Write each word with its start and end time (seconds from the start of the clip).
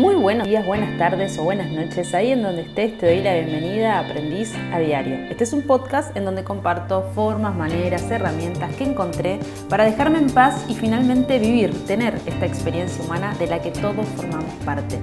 Muy 0.00 0.14
buenos 0.14 0.48
días, 0.48 0.64
buenas 0.64 0.96
tardes 0.96 1.38
o 1.38 1.44
buenas 1.44 1.70
noches. 1.70 2.14
Ahí 2.14 2.32
en 2.32 2.42
donde 2.42 2.62
estés 2.62 2.96
te 2.96 3.04
doy 3.04 3.22
la 3.22 3.34
bienvenida 3.34 3.98
a 3.98 4.00
Aprendiz 4.00 4.54
a 4.72 4.78
Diario. 4.78 5.14
Este 5.28 5.44
es 5.44 5.52
un 5.52 5.60
podcast 5.60 6.16
en 6.16 6.24
donde 6.24 6.42
comparto 6.42 7.02
formas, 7.14 7.54
maneras, 7.54 8.10
herramientas 8.10 8.74
que 8.76 8.84
encontré 8.84 9.38
para 9.68 9.84
dejarme 9.84 10.16
en 10.16 10.30
paz 10.30 10.64
y 10.68 10.74
finalmente 10.74 11.38
vivir, 11.38 11.84
tener 11.84 12.14
esta 12.24 12.46
experiencia 12.46 13.04
humana 13.04 13.34
de 13.38 13.46
la 13.46 13.60
que 13.60 13.72
todos 13.72 14.08
formamos 14.16 14.54
parte. 14.64 14.98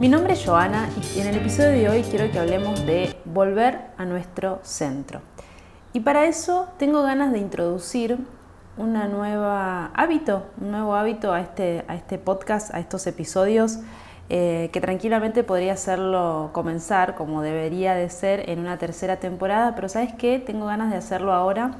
Mi 0.00 0.08
nombre 0.08 0.32
es 0.32 0.42
Joana 0.42 0.88
y 1.14 1.20
en 1.20 1.26
el 1.26 1.36
episodio 1.36 1.72
de 1.72 1.88
hoy 1.90 2.02
quiero 2.04 2.32
que 2.32 2.38
hablemos 2.38 2.86
de 2.86 3.14
volver 3.26 3.78
a 3.98 4.06
nuestro 4.06 4.60
centro. 4.62 5.20
Y 5.92 6.00
para 6.00 6.24
eso 6.24 6.66
tengo 6.78 7.02
ganas 7.02 7.30
de 7.30 7.40
introducir 7.40 8.16
una 8.78 9.06
nueva 9.06 9.90
hábito, 9.92 10.46
un 10.58 10.70
nuevo 10.70 10.94
hábito 10.94 11.34
a 11.34 11.42
este, 11.42 11.84
a 11.88 11.94
este 11.94 12.16
podcast, 12.16 12.74
a 12.74 12.80
estos 12.80 13.06
episodios 13.06 13.80
eh, 14.32 14.70
que 14.72 14.80
tranquilamente 14.80 15.42
podría 15.42 15.72
hacerlo 15.72 16.50
comenzar 16.52 17.16
como 17.16 17.42
debería 17.42 17.94
de 17.94 18.08
ser 18.10 18.48
en 18.48 18.60
una 18.60 18.78
tercera 18.78 19.16
temporada, 19.16 19.74
pero 19.74 19.88
sabes 19.88 20.14
qué, 20.14 20.38
tengo 20.38 20.66
ganas 20.66 20.92
de 20.92 20.98
hacerlo 20.98 21.32
ahora 21.32 21.72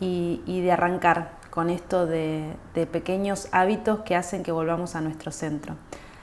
y, 0.00 0.42
de 0.44 0.72
arrancar 0.72 1.38
con 1.50 1.70
esto 1.70 2.04
de, 2.06 2.56
pequeños 2.90 3.46
hábitos 3.52 4.00
que 4.00 4.16
hacen 4.16 4.42
que 4.42 4.50
volvamos 4.50 4.96
a 4.96 5.00
nuestro 5.02 5.30
centro. 5.30 5.76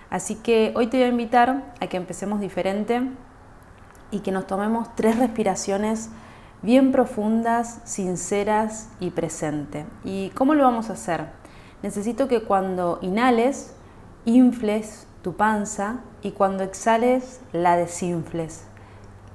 Así 0.09 0.35
que 0.35 0.73
hoy 0.75 0.87
te 0.87 0.97
voy 0.97 1.05
a 1.05 1.07
invitar 1.09 1.63
a 1.79 1.87
que 1.87 1.95
empecemos 1.95 2.41
diferente 2.41 3.03
y 4.11 4.19
que 4.19 4.33
nos 4.33 4.47
tomemos 4.47 4.93
tres 4.95 5.17
respiraciones 5.19 6.09
bien 6.61 6.91
profundas, 6.91 7.79
sinceras 7.85 8.89
y 8.99 9.11
presente. 9.11 9.85
¿Y 10.03 10.31
cómo 10.31 10.53
lo 10.53 10.65
vamos 10.65 10.89
a 10.89 10.93
hacer? 10.93 11.27
Necesito 11.81 12.27
que 12.27 12.43
cuando 12.43 12.99
inhales, 13.01 13.73
infles 14.25 15.07
tu 15.21 15.35
panza 15.35 15.97
y 16.21 16.31
cuando 16.31 16.63
exhales 16.63 17.41
la 17.51 17.75
desinfles. 17.75 18.65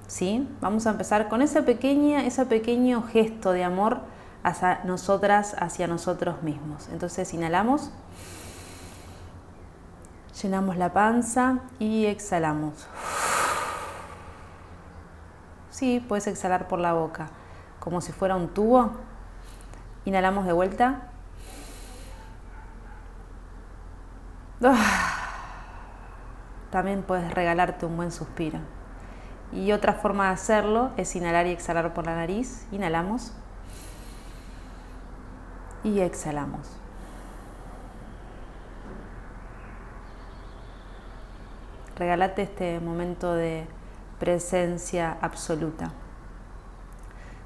¿Sí? 0.07 0.49
Vamos 0.61 0.87
a 0.87 0.91
empezar 0.91 1.29
con 1.29 1.43
esa 1.43 1.63
pequeña, 1.63 2.25
ese 2.25 2.47
pequeño 2.47 3.03
gesto 3.03 3.53
de 3.53 3.65
amor 3.65 4.01
hacia 4.45 4.81
nosotras, 4.85 5.57
hacia 5.59 5.89
nosotros 5.89 6.43
mismos. 6.43 6.89
Entonces 6.93 7.35
inhalamos, 7.35 7.91
llenamos 10.41 10.77
la 10.77 10.93
panza 10.93 11.59
y 11.81 12.07
exhalamos. 12.07 12.87
Sí, 15.71 16.05
puedes 16.09 16.27
exhalar 16.29 16.69
por 16.69 16.79
la 16.79 16.93
boca, 16.93 17.29
como 17.81 18.01
si 18.01 18.13
fuera 18.13 18.37
un 18.37 18.49
tubo. 18.49 18.93
Inhalamos 20.05 20.47
de 20.47 20.53
vuelta. 20.53 21.11
Ah 24.63 25.16
también 26.77 27.03
puedes 27.03 27.33
regalarte 27.33 27.87
un 27.87 27.97
buen 27.97 28.13
suspiro. 28.13 28.59
Y 29.51 29.73
otra 29.73 29.95
forma 29.95 30.27
de 30.27 30.35
hacerlo 30.35 30.91
es 30.99 31.17
inhalar 31.17 31.47
y 31.47 31.51
exhalar 31.53 31.95
por 31.95 32.05
la 32.05 32.15
nariz. 32.15 32.67
Inhalamos 32.71 33.33
y 35.83 36.01
exhalamos. 36.01 36.69
Regálate 41.97 42.43
este 42.43 42.79
momento 42.81 43.33
de 43.33 43.67
presencia 44.21 45.17
absoluta. 45.23 45.93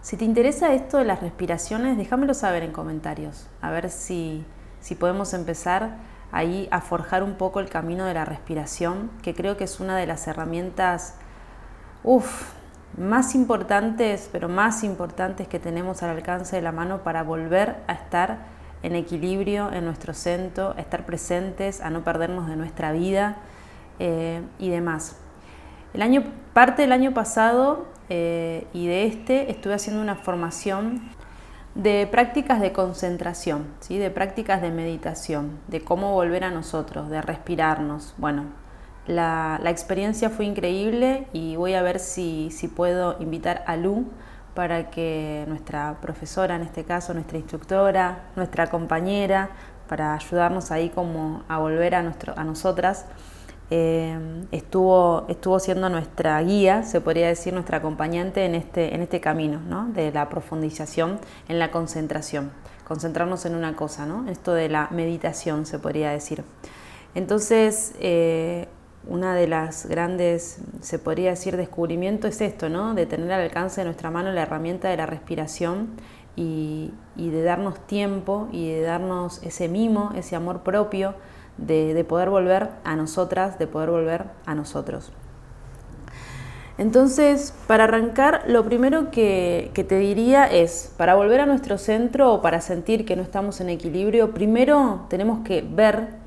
Si 0.02 0.16
te 0.16 0.24
interesa 0.24 0.74
esto 0.74 0.98
de 0.98 1.04
las 1.04 1.20
respiraciones, 1.20 1.96
déjamelo 1.96 2.34
saber 2.34 2.64
en 2.64 2.72
comentarios, 2.72 3.46
a 3.62 3.70
ver 3.70 3.90
si, 3.90 4.44
si 4.80 4.96
podemos 4.96 5.34
empezar 5.34 6.09
ahí 6.32 6.68
a 6.70 6.80
forjar 6.80 7.22
un 7.22 7.34
poco 7.34 7.60
el 7.60 7.68
camino 7.68 8.04
de 8.04 8.14
la 8.14 8.24
respiración, 8.24 9.10
que 9.22 9.34
creo 9.34 9.56
que 9.56 9.64
es 9.64 9.80
una 9.80 9.96
de 9.96 10.06
las 10.06 10.26
herramientas 10.26 11.16
más 12.98 13.34
importantes, 13.34 14.28
pero 14.32 14.48
más 14.48 14.84
importantes 14.84 15.48
que 15.48 15.58
tenemos 15.58 16.02
al 16.02 16.10
alcance 16.10 16.56
de 16.56 16.62
la 16.62 16.72
mano 16.72 16.98
para 16.98 17.22
volver 17.22 17.76
a 17.86 17.92
estar 17.92 18.38
en 18.82 18.94
equilibrio 18.94 19.70
en 19.72 19.84
nuestro 19.84 20.14
centro, 20.14 20.74
a 20.76 20.80
estar 20.80 21.04
presentes, 21.04 21.80
a 21.80 21.90
no 21.90 22.02
perdernos 22.02 22.48
de 22.48 22.56
nuestra 22.56 22.92
vida 22.92 23.36
eh, 23.98 24.42
y 24.58 24.70
demás. 24.70 25.16
El 25.92 26.02
año, 26.02 26.24
parte 26.52 26.82
del 26.82 26.92
año 26.92 27.12
pasado 27.12 27.86
eh, 28.08 28.66
y 28.72 28.86
de 28.86 29.06
este 29.06 29.50
estuve 29.50 29.74
haciendo 29.74 30.00
una 30.00 30.16
formación 30.16 31.02
de 31.74 32.08
prácticas 32.10 32.60
de 32.60 32.72
concentración, 32.72 33.66
¿sí? 33.80 33.98
de 33.98 34.10
prácticas 34.10 34.60
de 34.60 34.70
meditación, 34.70 35.58
de 35.68 35.82
cómo 35.82 36.12
volver 36.12 36.44
a 36.44 36.50
nosotros, 36.50 37.10
de 37.10 37.22
respirarnos. 37.22 38.14
Bueno, 38.18 38.46
la, 39.06 39.60
experiencia 39.64 40.30
fue 40.30 40.44
increíble 40.44 41.26
y 41.32 41.56
voy 41.56 41.74
a 41.74 41.82
ver 41.82 41.98
si, 42.00 42.50
si, 42.50 42.68
puedo 42.68 43.16
invitar 43.20 43.64
a 43.66 43.76
Lu 43.76 44.06
para 44.54 44.90
que 44.90 45.44
nuestra 45.48 45.98
profesora, 46.00 46.56
en 46.56 46.62
este 46.62 46.84
caso 46.84 47.14
nuestra 47.14 47.38
instructora, 47.38 48.24
nuestra 48.36 48.68
compañera, 48.68 49.50
para 49.88 50.14
ayudarnos 50.14 50.70
ahí 50.70 50.90
como 50.90 51.42
a 51.48 51.58
volver 51.58 51.94
a, 51.94 52.02
nuestro, 52.02 52.38
a 52.38 52.44
nosotras, 52.44 53.06
eh, 53.72 54.18
estuvo, 54.50 55.26
estuvo 55.28 55.60
siendo 55.60 55.88
nuestra 55.88 56.42
guía, 56.42 56.82
se 56.82 57.00
podría 57.00 57.28
decir 57.28 57.54
nuestra 57.54 57.78
acompañante 57.78 58.44
en 58.44 58.56
este, 58.56 58.96
en 58.96 59.00
este 59.02 59.20
camino 59.20 59.60
de 59.94 60.10
la 60.10 60.28
profundización 60.28 61.20
en 61.48 61.60
la 61.60 61.70
concentración, 61.70 62.50
concentrarnos 62.84 63.46
en 63.46 63.54
una 63.54 63.76
cosa, 63.76 64.06
¿no? 64.06 64.28
esto 64.28 64.54
de 64.54 64.68
la 64.68 64.88
meditación 64.90 65.66
se 65.66 65.78
podría 65.78 66.10
decir. 66.10 66.42
Entonces, 67.14 67.94
eh, 68.00 68.66
una 69.06 69.36
de 69.36 69.46
las 69.46 69.86
grandes, 69.86 70.58
se 70.80 70.98
podría 70.98 71.30
decir, 71.30 71.56
descubrimiento 71.56 72.26
es 72.26 72.40
esto, 72.40 72.68
¿no? 72.68 72.94
de 72.94 73.06
tener 73.06 73.30
al 73.30 73.42
alcance 73.42 73.82
de 73.82 73.84
nuestra 73.84 74.10
mano 74.10 74.32
la 74.32 74.42
herramienta 74.42 74.88
de 74.88 74.96
la 74.96 75.06
respiración 75.06 75.90
y 76.34 76.90
de 77.16 77.42
darnos 77.42 77.86
tiempo 77.86 78.48
y 78.50 78.72
de 78.72 78.80
darnos 78.80 79.42
ese 79.42 79.68
mimo, 79.68 80.10
ese 80.16 80.36
amor 80.36 80.62
propio 80.62 81.14
de, 81.60 82.04
poder 82.04 82.30
volver 82.30 82.70
a 82.84 82.96
nosotras, 82.96 83.58
de 83.58 83.66
poder 83.66 83.90
volver 83.90 84.24
a 84.46 84.54
nosotros. 84.54 85.12
Entonces, 86.78 87.54
para 87.66 87.84
arrancar, 87.84 88.44
lo 88.46 88.64
primero 88.64 89.10
que, 89.10 89.70
te 89.74 89.98
diría 89.98 90.46
es, 90.46 90.92
para 90.96 91.14
volver 91.14 91.40
a 91.40 91.46
nuestro 91.46 91.76
centro 91.76 92.32
o 92.32 92.40
para 92.40 92.60
sentir 92.60 93.04
que 93.04 93.16
no 93.16 93.22
estamos 93.22 93.60
en 93.60 93.68
equilibrio, 93.68 94.32
primero 94.32 95.06
tenemos 95.08 95.44
que 95.44 95.62
ver 95.62 96.20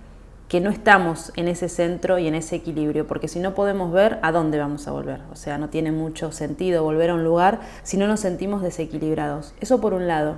que 0.47 0.61
no 0.61 0.69
estamos 0.69 1.31
en 1.35 1.47
ese 1.47 1.67
centro 1.67 2.19
y 2.19 2.27
en 2.27 2.35
ese 2.35 2.55
equilibrio, 2.57 3.07
porque 3.07 3.27
si 3.27 3.39
no 3.39 3.55
podemos 3.55 3.91
ver, 3.91 4.19
¿a 4.21 4.31
dónde 4.31 4.59
vamos 4.59 4.87
a 4.87 4.91
volver? 4.91 5.21
O 5.31 5.35
sea, 5.35 5.57
no 5.57 5.69
tiene 5.69 5.91
mucho 5.91 6.31
sentido 6.31 6.83
volver 6.83 7.09
a 7.09 7.15
un 7.15 7.23
lugar 7.23 7.61
si 7.81 7.97
no 7.97 8.05
nos 8.05 8.19
sentimos 8.19 8.61
desequilibrados. 8.61 9.55
Eso 9.59 9.81
por 9.81 9.95
un 9.95 10.07
lado. 10.07 10.35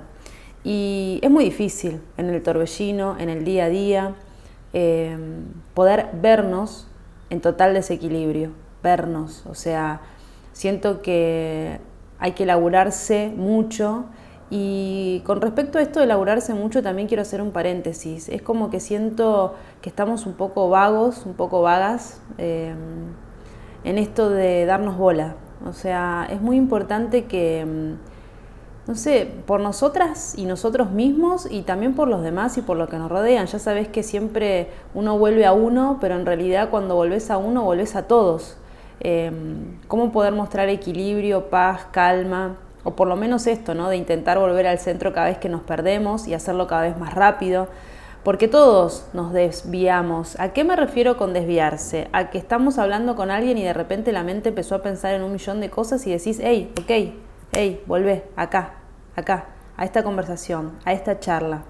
Y 0.64 1.20
es 1.22 1.30
muy 1.30 1.44
difícil 1.44 2.00
en 2.16 2.30
el 2.30 2.42
torbellino, 2.42 3.18
en 3.18 3.28
el 3.28 3.44
día 3.44 3.66
a 3.66 3.68
día, 3.68 4.14
Em, 4.78 5.46
poder 5.72 6.10
vernos 6.20 6.86
en 7.30 7.40
total 7.40 7.72
desequilibrio, 7.72 8.50
vernos, 8.82 9.46
o 9.46 9.54
sea, 9.54 10.02
siento 10.52 11.00
que 11.00 11.80
hay 12.18 12.32
que 12.32 12.44
laburarse 12.44 13.32
mucho 13.34 14.04
y 14.50 15.22
con 15.24 15.40
respecto 15.40 15.78
a 15.78 15.80
esto 15.80 16.00
de 16.00 16.04
laburarse 16.04 16.52
mucho 16.52 16.82
también 16.82 17.08
quiero 17.08 17.22
hacer 17.22 17.40
un 17.40 17.52
paréntesis, 17.52 18.28
es 18.28 18.42
como 18.42 18.68
que 18.68 18.80
siento 18.80 19.54
que 19.80 19.88
estamos 19.88 20.26
un 20.26 20.34
poco 20.34 20.68
vagos, 20.68 21.24
un 21.24 21.32
poco 21.32 21.62
vagas 21.62 22.20
em, 22.36 23.14
en 23.82 23.96
esto 23.96 24.28
de 24.28 24.66
darnos 24.66 24.98
bola, 24.98 25.36
o 25.66 25.72
sea, 25.72 26.28
es 26.30 26.42
muy 26.42 26.56
importante 26.58 27.24
que 27.24 27.60
em, 27.60 27.96
no 28.86 28.94
sé, 28.94 29.28
por 29.46 29.60
nosotras 29.60 30.34
y 30.36 30.44
nosotros 30.44 30.92
mismos 30.92 31.48
y 31.50 31.62
también 31.62 31.94
por 31.94 32.06
los 32.06 32.22
demás 32.22 32.56
y 32.56 32.62
por 32.62 32.76
lo 32.76 32.88
que 32.88 32.98
nos 32.98 33.10
rodean. 33.10 33.46
Ya 33.46 33.58
sabes 33.58 33.88
que 33.88 34.04
siempre 34.04 34.68
uno 34.94 35.18
vuelve 35.18 35.44
a 35.44 35.52
uno, 35.52 35.98
pero 36.00 36.14
en 36.14 36.24
realidad 36.24 36.70
cuando 36.70 36.94
volvés 36.94 37.30
a 37.30 37.36
uno, 37.36 37.64
volvés 37.64 37.96
a 37.96 38.02
todos. 38.06 38.56
Em, 39.00 39.80
¿Cómo 39.88 40.12
poder 40.12 40.32
mostrar 40.34 40.68
equilibrio, 40.68 41.50
paz, 41.50 41.86
calma? 41.90 42.58
O 42.84 42.94
por 42.94 43.08
lo 43.08 43.16
menos 43.16 43.48
esto, 43.48 43.74
¿no? 43.74 43.88
De 43.88 43.96
intentar 43.96 44.38
volver 44.38 44.68
al 44.68 44.78
centro 44.78 45.12
cada 45.12 45.26
vez 45.26 45.38
que 45.38 45.48
nos 45.48 45.62
perdemos 45.62 46.28
y 46.28 46.34
hacerlo 46.34 46.68
cada 46.68 46.82
vez 46.82 46.96
más 46.96 47.12
rápido. 47.12 47.66
Porque 48.22 48.46
todos 48.46 49.06
nos 49.12 49.32
desviamos. 49.32 50.38
¿A 50.38 50.52
qué 50.52 50.62
me 50.62 50.76
refiero 50.76 51.16
con 51.16 51.32
desviarse? 51.32 52.08
A 52.12 52.30
que 52.30 52.38
estamos 52.38 52.78
hablando 52.78 53.16
con 53.16 53.32
alguien 53.32 53.58
y 53.58 53.64
de 53.64 53.72
repente 53.72 54.12
la 54.12 54.22
mente 54.22 54.50
empezó 54.50 54.76
a 54.76 54.82
pensar 54.82 55.14
en 55.14 55.22
un 55.22 55.32
millón 55.32 55.60
de 55.60 55.70
cosas 55.70 56.06
y 56.06 56.12
decís, 56.12 56.40
hey, 56.42 56.72
ok, 56.80 57.25
hey, 57.58 57.82
volvé, 57.86 58.28
acá, 58.36 58.74
acá, 59.16 59.46
a 59.78 59.86
esta 59.86 60.02
conversación, 60.02 60.72
a 60.84 60.92
esta 60.92 61.20
charla. 61.20 61.62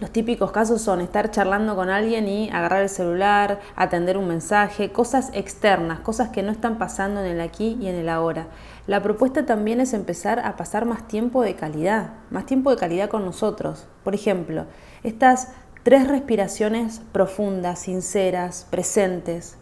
Los 0.00 0.10
típicos 0.10 0.52
casos 0.52 0.80
son 0.80 1.02
estar 1.02 1.30
charlando 1.30 1.76
con 1.76 1.90
alguien 1.90 2.26
y 2.28 2.48
agarrar 2.48 2.80
el 2.80 2.88
celular, 2.88 3.60
atender 3.76 4.16
un 4.16 4.26
mensaje, 4.26 4.90
cosas 4.90 5.30
externas, 5.34 6.00
cosas 6.00 6.30
que 6.30 6.42
no 6.42 6.50
están 6.50 6.78
pasando 6.78 7.20
en 7.20 7.26
el 7.26 7.42
aquí 7.42 7.76
y 7.78 7.88
en 7.88 7.96
el 7.96 8.08
ahora. 8.08 8.46
La 8.86 9.02
propuesta 9.02 9.44
también 9.44 9.82
es 9.82 9.92
empezar 9.92 10.40
a 10.40 10.56
pasar 10.56 10.86
más 10.86 11.06
tiempo 11.08 11.42
de 11.42 11.54
calidad, 11.54 12.14
más 12.30 12.46
tiempo 12.46 12.70
de 12.70 12.78
calidad 12.78 13.10
con 13.10 13.26
nosotros. 13.26 13.86
Por 14.02 14.14
ejemplo, 14.14 14.64
estas 15.02 15.48
tres 15.82 16.08
respiraciones 16.08 17.02
profundas, 17.12 17.80
sinceras, 17.80 18.66
presentes, 18.70 19.58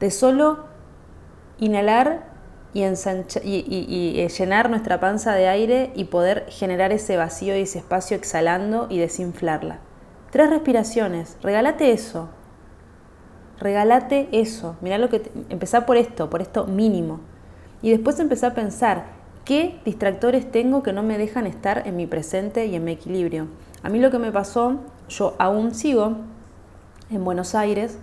de 0.00 0.10
solo 0.10 0.64
inhalar 1.58 2.33
y, 2.74 2.82
eh, 2.82 4.28
llenar 4.28 4.68
nuestra 4.68 5.00
panza 5.00 5.32
de 5.32 5.48
aire 5.48 5.92
y 5.94 6.04
poder 6.04 6.46
generar 6.48 6.92
ese 6.92 7.16
vacío 7.16 7.56
y 7.56 7.62
ese 7.62 7.78
espacio 7.78 8.16
exhalando 8.16 8.88
y 8.90 8.98
desinflarla. 8.98 9.78
Tres 10.30 10.50
respiraciones, 10.50 11.36
regálate 11.42 11.92
eso, 11.92 12.28
regálate 13.60 14.28
eso, 14.32 14.76
mirá 14.80 14.98
lo 14.98 15.08
que, 15.08 15.30
empezá 15.48 15.86
por 15.86 15.96
esto, 15.96 16.28
por 16.28 16.42
esto 16.42 16.66
mínimo. 16.66 17.20
Y 17.80 17.90
después 17.90 18.18
empezá 18.18 18.48
a 18.48 18.54
pensar, 18.54 19.04
¿qué 19.44 19.78
distractores 19.84 20.50
tengo 20.50 20.82
que 20.82 20.92
no 20.92 21.04
me 21.04 21.18
dejan 21.18 21.46
estar 21.46 21.86
en 21.86 21.96
mi 21.96 22.06
presente 22.08 22.66
y 22.66 22.74
en 22.74 22.84
mi 22.84 22.92
equilibrio? 22.92 23.46
A 23.84 23.88
mí 23.90 24.00
lo 24.00 24.10
que 24.10 24.18
me 24.18 24.32
pasó, 24.32 24.80
yo 25.08 25.36
aún 25.38 25.74
sigo 25.74 26.16
en 27.10 27.24
Buenos 27.24 27.54
Aires 27.54 27.98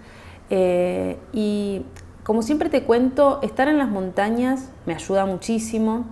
eh, 0.49 1.17
y 1.33 1.83
como 2.31 2.43
siempre 2.43 2.69
te 2.69 2.83
cuento, 2.83 3.39
estar 3.41 3.67
en 3.67 3.77
las 3.77 3.89
montañas 3.89 4.69
me 4.85 4.93
ayuda 4.93 5.25
muchísimo 5.25 6.05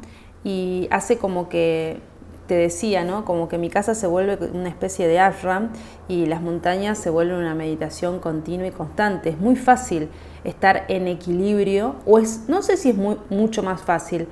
y 0.43 0.89
hace 0.91 1.17
como 1.17 1.47
que, 1.47 2.01
te 2.45 2.55
decía, 2.55 3.05
¿no? 3.05 3.23
Como 3.23 3.47
que 3.47 3.57
mi 3.57 3.69
casa 3.69 3.95
se 3.95 4.05
vuelve 4.05 4.37
una 4.51 4.67
especie 4.67 5.07
de 5.07 5.17
ashram 5.17 5.69
y 6.09 6.25
las 6.25 6.41
montañas 6.41 6.97
se 6.97 7.09
vuelven 7.09 7.37
una 7.37 7.55
meditación 7.55 8.19
continua 8.19 8.67
y 8.67 8.71
constante. 8.71 9.29
Es 9.29 9.39
muy 9.39 9.55
fácil 9.55 10.09
estar 10.43 10.83
en 10.89 11.07
equilibrio, 11.07 11.95
o 12.05 12.19
es, 12.19 12.49
no 12.49 12.63
sé 12.63 12.75
si 12.75 12.89
es 12.89 12.97
mucho 13.29 13.63
más 13.63 13.81
fácil, 13.81 14.27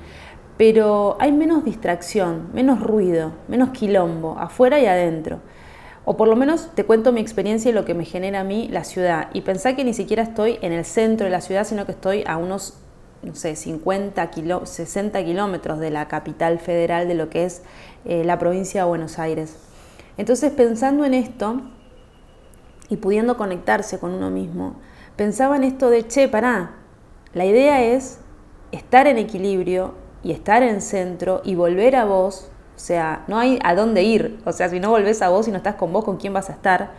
pero 0.58 1.16
hay 1.22 1.32
menos 1.32 1.64
distracción, 1.64 2.50
menos 2.54 2.82
ruido, 2.82 3.32
menos 3.48 3.70
quilombo, 3.70 4.38
afuera 4.38 4.78
y 4.78 4.88
adentro. 4.88 5.40
O 6.10 6.16
por 6.16 6.30
lo 6.30 6.38
menos 6.38 6.70
te 6.74 6.86
cuento 6.86 7.12
mi 7.12 7.20
experiencia 7.20 7.70
y 7.70 7.74
lo 7.74 7.84
que 7.84 7.94
me 7.94 8.06
genera 8.06 8.40
a 8.40 8.44
mí 8.46 8.70
la 8.72 8.86
ciudad. 8.86 9.28
Y 9.34 9.42
pensá 9.42 9.76
que 9.76 9.84
ni 9.84 9.94
siquiera 9.94 10.24
estoy 10.24 10.58
en 10.62 10.72
el 10.72 10.86
centro 10.86 11.26
de 11.26 11.32
la 11.32 11.42
ciudad, 11.42 11.66
sino 11.66 11.86
que 11.86 11.92
estoy 11.92 12.24
a 12.26 12.38
unos, 12.38 12.76
no 13.24 13.36
sé, 13.36 13.58
50, 13.58 14.32
60 14.64 15.26
kilómetros 15.26 15.80
de 15.80 15.92
la 15.92 16.08
capital 16.08 16.60
federal 16.60 17.10
de 17.10 17.16
lo 17.16 17.30
que 17.30 17.44
es 17.44 17.62
eh, 18.06 18.24
la 18.24 18.40
provincia 18.40 18.84
de 18.84 18.88
Buenos 18.88 19.20
Aires. 19.20 19.58
Entonces, 20.16 20.54
pensando 20.54 21.04
en 21.04 21.14
esto 21.14 21.60
y 22.88 22.96
pudiendo 22.96 23.36
conectarse 23.36 24.00
con 24.00 24.12
uno 24.12 24.30
mismo, 24.30 24.78
pensaba 25.18 25.58
en 25.58 25.66
esto 25.66 25.90
de, 25.90 26.08
che, 26.08 26.30
pará, 26.30 26.72
la 27.34 27.44
idea 27.44 27.84
es 27.84 28.20
estar 28.72 29.08
en 29.08 29.18
equilibrio 29.18 29.96
y 30.24 30.32
estar 30.32 30.64
en 30.64 30.80
centro 30.80 31.42
y 31.44 31.56
volver 31.56 31.98
a 31.98 32.06
vos 32.06 32.50
o 32.78 32.80
sea, 32.80 33.24
no 33.28 33.40
hay 33.40 33.58
a 33.64 33.74
dónde 33.74 34.04
ir. 34.04 34.40
O 34.46 34.52
sea, 34.52 34.70
si 34.70 34.80
no 34.80 34.92
volvés 34.92 35.24
a 35.24 35.30
vos 35.30 35.48
y 35.48 35.52
no 35.52 35.58
estás 35.58 35.76
con 35.76 35.92
vos, 35.92 36.06
¿con 36.06 36.18
quién 36.18 36.32
vas 36.32 36.52
a 36.52 36.54
estar? 36.54 36.92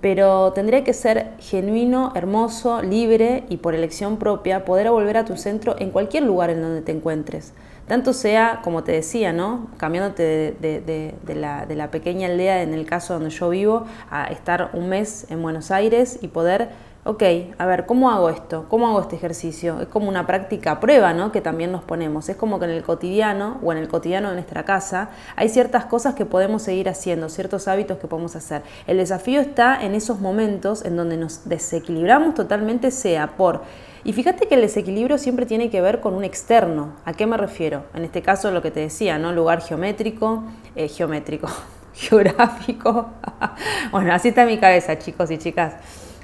Pero 0.00 0.54
tendría 0.54 0.82
que 0.82 0.94
ser 0.94 1.32
genuino, 1.38 2.12
hermoso, 2.14 2.80
libre 2.80 3.44
y 3.50 3.58
por 3.58 3.74
elección 3.74 4.16
propia 4.16 4.64
poder 4.64 4.90
volver 4.90 5.18
a 5.18 5.26
tu 5.26 5.36
centro 5.36 5.76
en 5.78 5.90
cualquier 5.90 6.22
lugar 6.22 6.48
en 6.48 6.62
donde 6.62 6.80
te 6.80 6.92
encuentres. 6.92 7.52
Tanto 7.86 8.14
sea, 8.14 8.60
como 8.64 8.82
te 8.82 8.92
decía, 8.92 9.34
¿no? 9.34 9.66
cambiándote 9.76 10.56
de, 10.58 11.34
la, 11.34 11.66
de 11.66 11.74
la 11.74 11.90
pequeña 11.90 12.28
aldea, 12.28 12.62
en 12.62 12.72
el 12.72 12.86
caso 12.86 13.12
donde 13.12 13.28
yo 13.28 13.50
vivo, 13.50 13.84
a 14.10 14.24
estar 14.28 14.70
un 14.72 14.88
mes 14.88 15.26
en 15.28 15.42
Buenos 15.42 15.70
Aires 15.70 16.18
y 16.22 16.28
poder 16.28 16.70
ok, 17.10 17.24
a 17.58 17.66
ver, 17.66 17.86
¿cómo 17.86 18.08
hago 18.12 18.30
esto? 18.30 18.66
¿Cómo 18.68 18.86
hago 18.86 19.00
este 19.00 19.16
ejercicio? 19.16 19.80
Es 19.80 19.88
como 19.88 20.08
una 20.08 20.28
práctica 20.28 20.78
prueba, 20.78 21.12
¿no? 21.12 21.32
Que 21.32 21.40
también 21.40 21.72
nos 21.72 21.82
ponemos. 21.82 22.28
Es 22.28 22.36
como 22.36 22.60
que 22.60 22.66
en 22.66 22.70
el 22.70 22.84
cotidiano 22.84 23.58
o 23.64 23.72
en 23.72 23.78
el 23.78 23.88
cotidiano 23.88 24.28
de 24.28 24.34
nuestra 24.34 24.64
casa 24.64 25.10
hay 25.34 25.48
ciertas 25.48 25.86
cosas 25.86 26.14
que 26.14 26.24
podemos 26.24 26.62
seguir 26.62 26.88
haciendo, 26.88 27.28
ciertos 27.28 27.66
hábitos 27.66 27.98
que 27.98 28.06
podemos 28.06 28.36
hacer. 28.36 28.62
El 28.86 28.98
desafío 28.98 29.40
está 29.40 29.84
en 29.84 29.96
esos 29.96 30.20
momentos 30.20 30.84
en 30.84 30.96
donde 30.96 31.16
nos 31.16 31.48
desequilibramos 31.48 32.34
totalmente, 32.34 32.92
sea 32.92 33.36
por... 33.36 33.62
Y 34.04 34.12
fíjate 34.12 34.46
que 34.46 34.54
el 34.54 34.60
desequilibrio 34.60 35.18
siempre 35.18 35.46
tiene 35.46 35.68
que 35.68 35.80
ver 35.80 36.00
con 36.00 36.14
un 36.14 36.22
externo. 36.22 36.92
¿A 37.04 37.12
qué 37.14 37.26
me 37.26 37.36
refiero? 37.36 37.86
En 37.92 38.04
este 38.04 38.22
caso 38.22 38.52
lo 38.52 38.62
que 38.62 38.70
te 38.70 38.78
decía, 38.78 39.18
¿no? 39.18 39.32
Lugar 39.32 39.62
geométrico, 39.62 40.44
eh, 40.76 40.86
geométrico, 40.86 41.48
geográfico. 41.92 43.10
bueno, 43.90 44.14
así 44.14 44.28
está 44.28 44.46
mi 44.46 44.58
cabeza, 44.58 44.96
chicos 44.96 45.28
y 45.32 45.38
chicas 45.38 45.74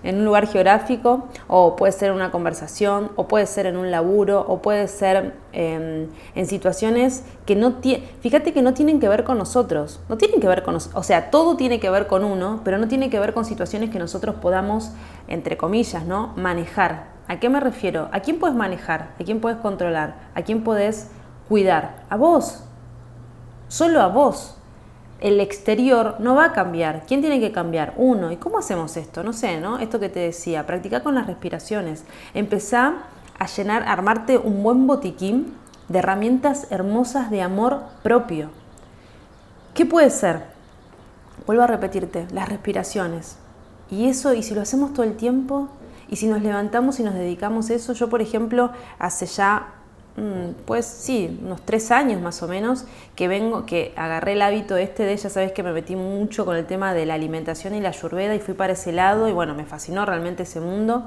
en 0.03 0.19
un 0.19 0.25
lugar 0.25 0.47
geográfico, 0.47 1.29
o 1.49 1.77
puede 1.77 1.93
ser 1.93 2.11
en 2.11 2.17
una 2.17 2.31
conversación, 2.31 3.11
o 3.17 3.29
puede 3.29 3.47
ser 3.47 3.67
en 3.67 3.77
un 3.77 3.91
laburo, 3.91 4.45
o 4.47 4.63
puede 4.63 4.89
ser 4.89 5.35
em, 5.53 6.09
en 6.35 6.47
situaciones 6.47 7.25
que 7.45 7.57
no 7.57 7.75
tienen, 7.75 8.09
fíjate 8.21 8.53
que 8.53 8.63
no 8.63 8.75
tienen 8.75 9.01
que 9.01 9.09
ver 9.09 9.25
con 9.25 9.39
nosotros, 9.39 10.01
no 10.09 10.17
tienen 10.17 10.41
que 10.41 10.49
ver 10.49 10.63
con 10.63 10.75
nosotros, 10.75 11.01
o 11.01 11.05
sea, 11.05 11.31
todo 11.31 11.57
tiene 11.57 11.81
que 11.81 11.91
ver 11.91 12.07
con 12.07 12.25
uno, 12.25 12.61
pero 12.65 12.79
no 12.79 12.89
tiene 12.89 13.11
que 13.11 13.19
ver 13.19 13.35
con 13.35 13.45
situaciones 13.45 13.91
que 13.91 13.99
nosotros 13.99 14.37
podamos, 14.37 14.93
entre 15.29 15.57
comillas, 15.57 16.05
¿no? 16.05 16.33
manejar. 16.37 17.17
¿A 17.29 17.41
qué 17.41 17.49
me 17.49 17.59
refiero? 17.61 18.09
¿A 18.13 18.21
quién 18.21 18.39
puedes 18.39 18.57
manejar? 18.57 19.15
¿A 19.19 19.25
quién 19.25 19.41
puedes 19.41 19.59
controlar? 19.59 20.15
¿A 20.35 20.43
quién 20.43 20.63
puedes 20.63 21.09
cuidar? 21.49 22.05
A 22.09 22.17
vos. 22.17 22.63
Solo 23.69 24.01
a 24.01 24.07
vos 24.07 24.56
el 25.21 25.41
exterior 25.41 26.17
no 26.19 26.35
va 26.35 26.47
a 26.47 26.53
cambiar. 26.53 27.05
¿Quién 27.07 27.21
tiene 27.21 27.41
que 27.41 27.53
cambiar? 27.53 27.95
Uno. 27.97 28.33
¿Y 28.33 28.37
cómo 28.37 28.59
hacemos 28.59 28.97
esto? 28.97 29.23
No 29.23 29.33
sé, 29.33 29.61
¿no? 29.61 29.79
Esto 29.79 29.99
que 29.99 30.09
te 30.09 30.21
decía, 30.21 30.67
practica 30.67 31.03
con 31.03 31.15
las 31.15 31.27
respiraciones. 31.27 32.05
Empezá 32.35 32.95
a 33.39 33.47
llenar, 33.47 33.83
a 33.85 33.93
armarte 33.93 34.39
un 34.39 34.63
buen 34.63 34.87
botiquín 34.87 35.55
de 35.89 35.99
herramientas 36.01 36.67
hermosas 36.71 37.31
de 37.31 37.43
amor 37.43 37.81
propio. 38.03 38.51
¿Qué 39.75 39.87
puede 39.87 40.11
ser? 40.11 40.45
Vuelvo 41.47 41.63
a 41.63 41.67
repetirte, 41.67 42.27
las 42.33 42.49
respiraciones. 42.49 43.37
Y 43.91 44.09
eso, 44.09 44.35
y 44.35 44.43
si 44.43 44.55
lo 44.55 44.63
hacemos 44.63 44.93
todo 44.93 45.05
el 45.05 45.17
tiempo, 45.17 45.69
y 46.09 46.17
si 46.17 46.27
nos 46.27 46.43
levantamos 46.43 47.01
y 47.01 47.03
nos 47.03 47.15
dedicamos 47.15 47.71
a 47.71 47.75
eso, 47.75 47.93
yo 47.93 48.09
por 48.09 48.23
ejemplo, 48.23 48.71
hace 48.99 49.27
ya 49.27 49.75
pues 50.65 50.87
sí, 50.87 51.39
unos 51.43 51.61
tres 51.63 51.91
años 51.91 52.23
más 52.23 52.43
o 52.43 52.49
menos, 52.49 52.85
que 53.15 53.29
vengo, 53.29 53.67
que 53.67 53.93
agarré 53.97 54.33
el 54.33 54.43
hábito 54.43 54.77
este 54.77 55.05
de, 55.05 55.17
ya 55.17 55.29
sabes 55.29 55.53
que 55.53 55.63
me 55.63 55.73
metí 55.73 55.95
mucho 55.95 56.47
con 56.47 56.57
el 56.57 56.65
tema 56.65 56.95
de 56.95 57.05
la 57.05 57.15
alimentación 57.15 57.75
y 57.75 57.81
la 57.81 57.91
ayurveda 57.91 58.35
y 58.35 58.41
fui 58.41 58.55
para 58.55 58.73
ese 58.73 58.93
lado 58.93 59.29
y 59.29 59.33
bueno, 59.33 59.55
me 59.55 59.65
fascinó 59.65 60.07
realmente 60.07 60.45
ese 60.45 60.61
mundo. 60.61 61.05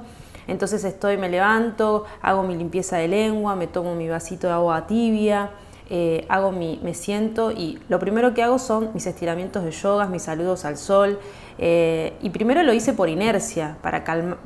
Entonces 0.48 0.84
estoy, 0.84 1.18
me 1.18 1.30
levanto, 1.30 2.06
hago 2.22 2.44
mi 2.44 2.56
limpieza 2.56 2.98
de 2.98 3.08
lengua, 3.08 3.56
me 3.56 3.68
tomo 3.68 3.96
mi 3.96 4.08
vasito 4.08 4.48
de 4.48 4.54
agua 4.54 4.86
tibia, 4.88 5.52
eh, 5.92 6.26
hago 6.30 6.52
mi, 6.52 6.80
me 6.84 6.94
siento 6.94 7.52
y 7.52 7.80
lo 7.90 7.98
primero 7.98 8.36
que 8.36 8.44
hago 8.44 8.60
son 8.60 8.92
mis 8.94 9.08
estiramientos 9.08 9.64
de 9.64 9.72
yoga, 9.72 10.06
mis 10.06 10.24
saludos 10.24 10.66
al 10.66 10.78
sol. 10.78 11.20
Eh, 11.58 12.14
y 12.22 12.30
primero 12.30 12.64
lo 12.64 12.74
hice 12.74 12.94
por 12.94 13.10
inercia, 13.10 13.78
para, 13.82 14.04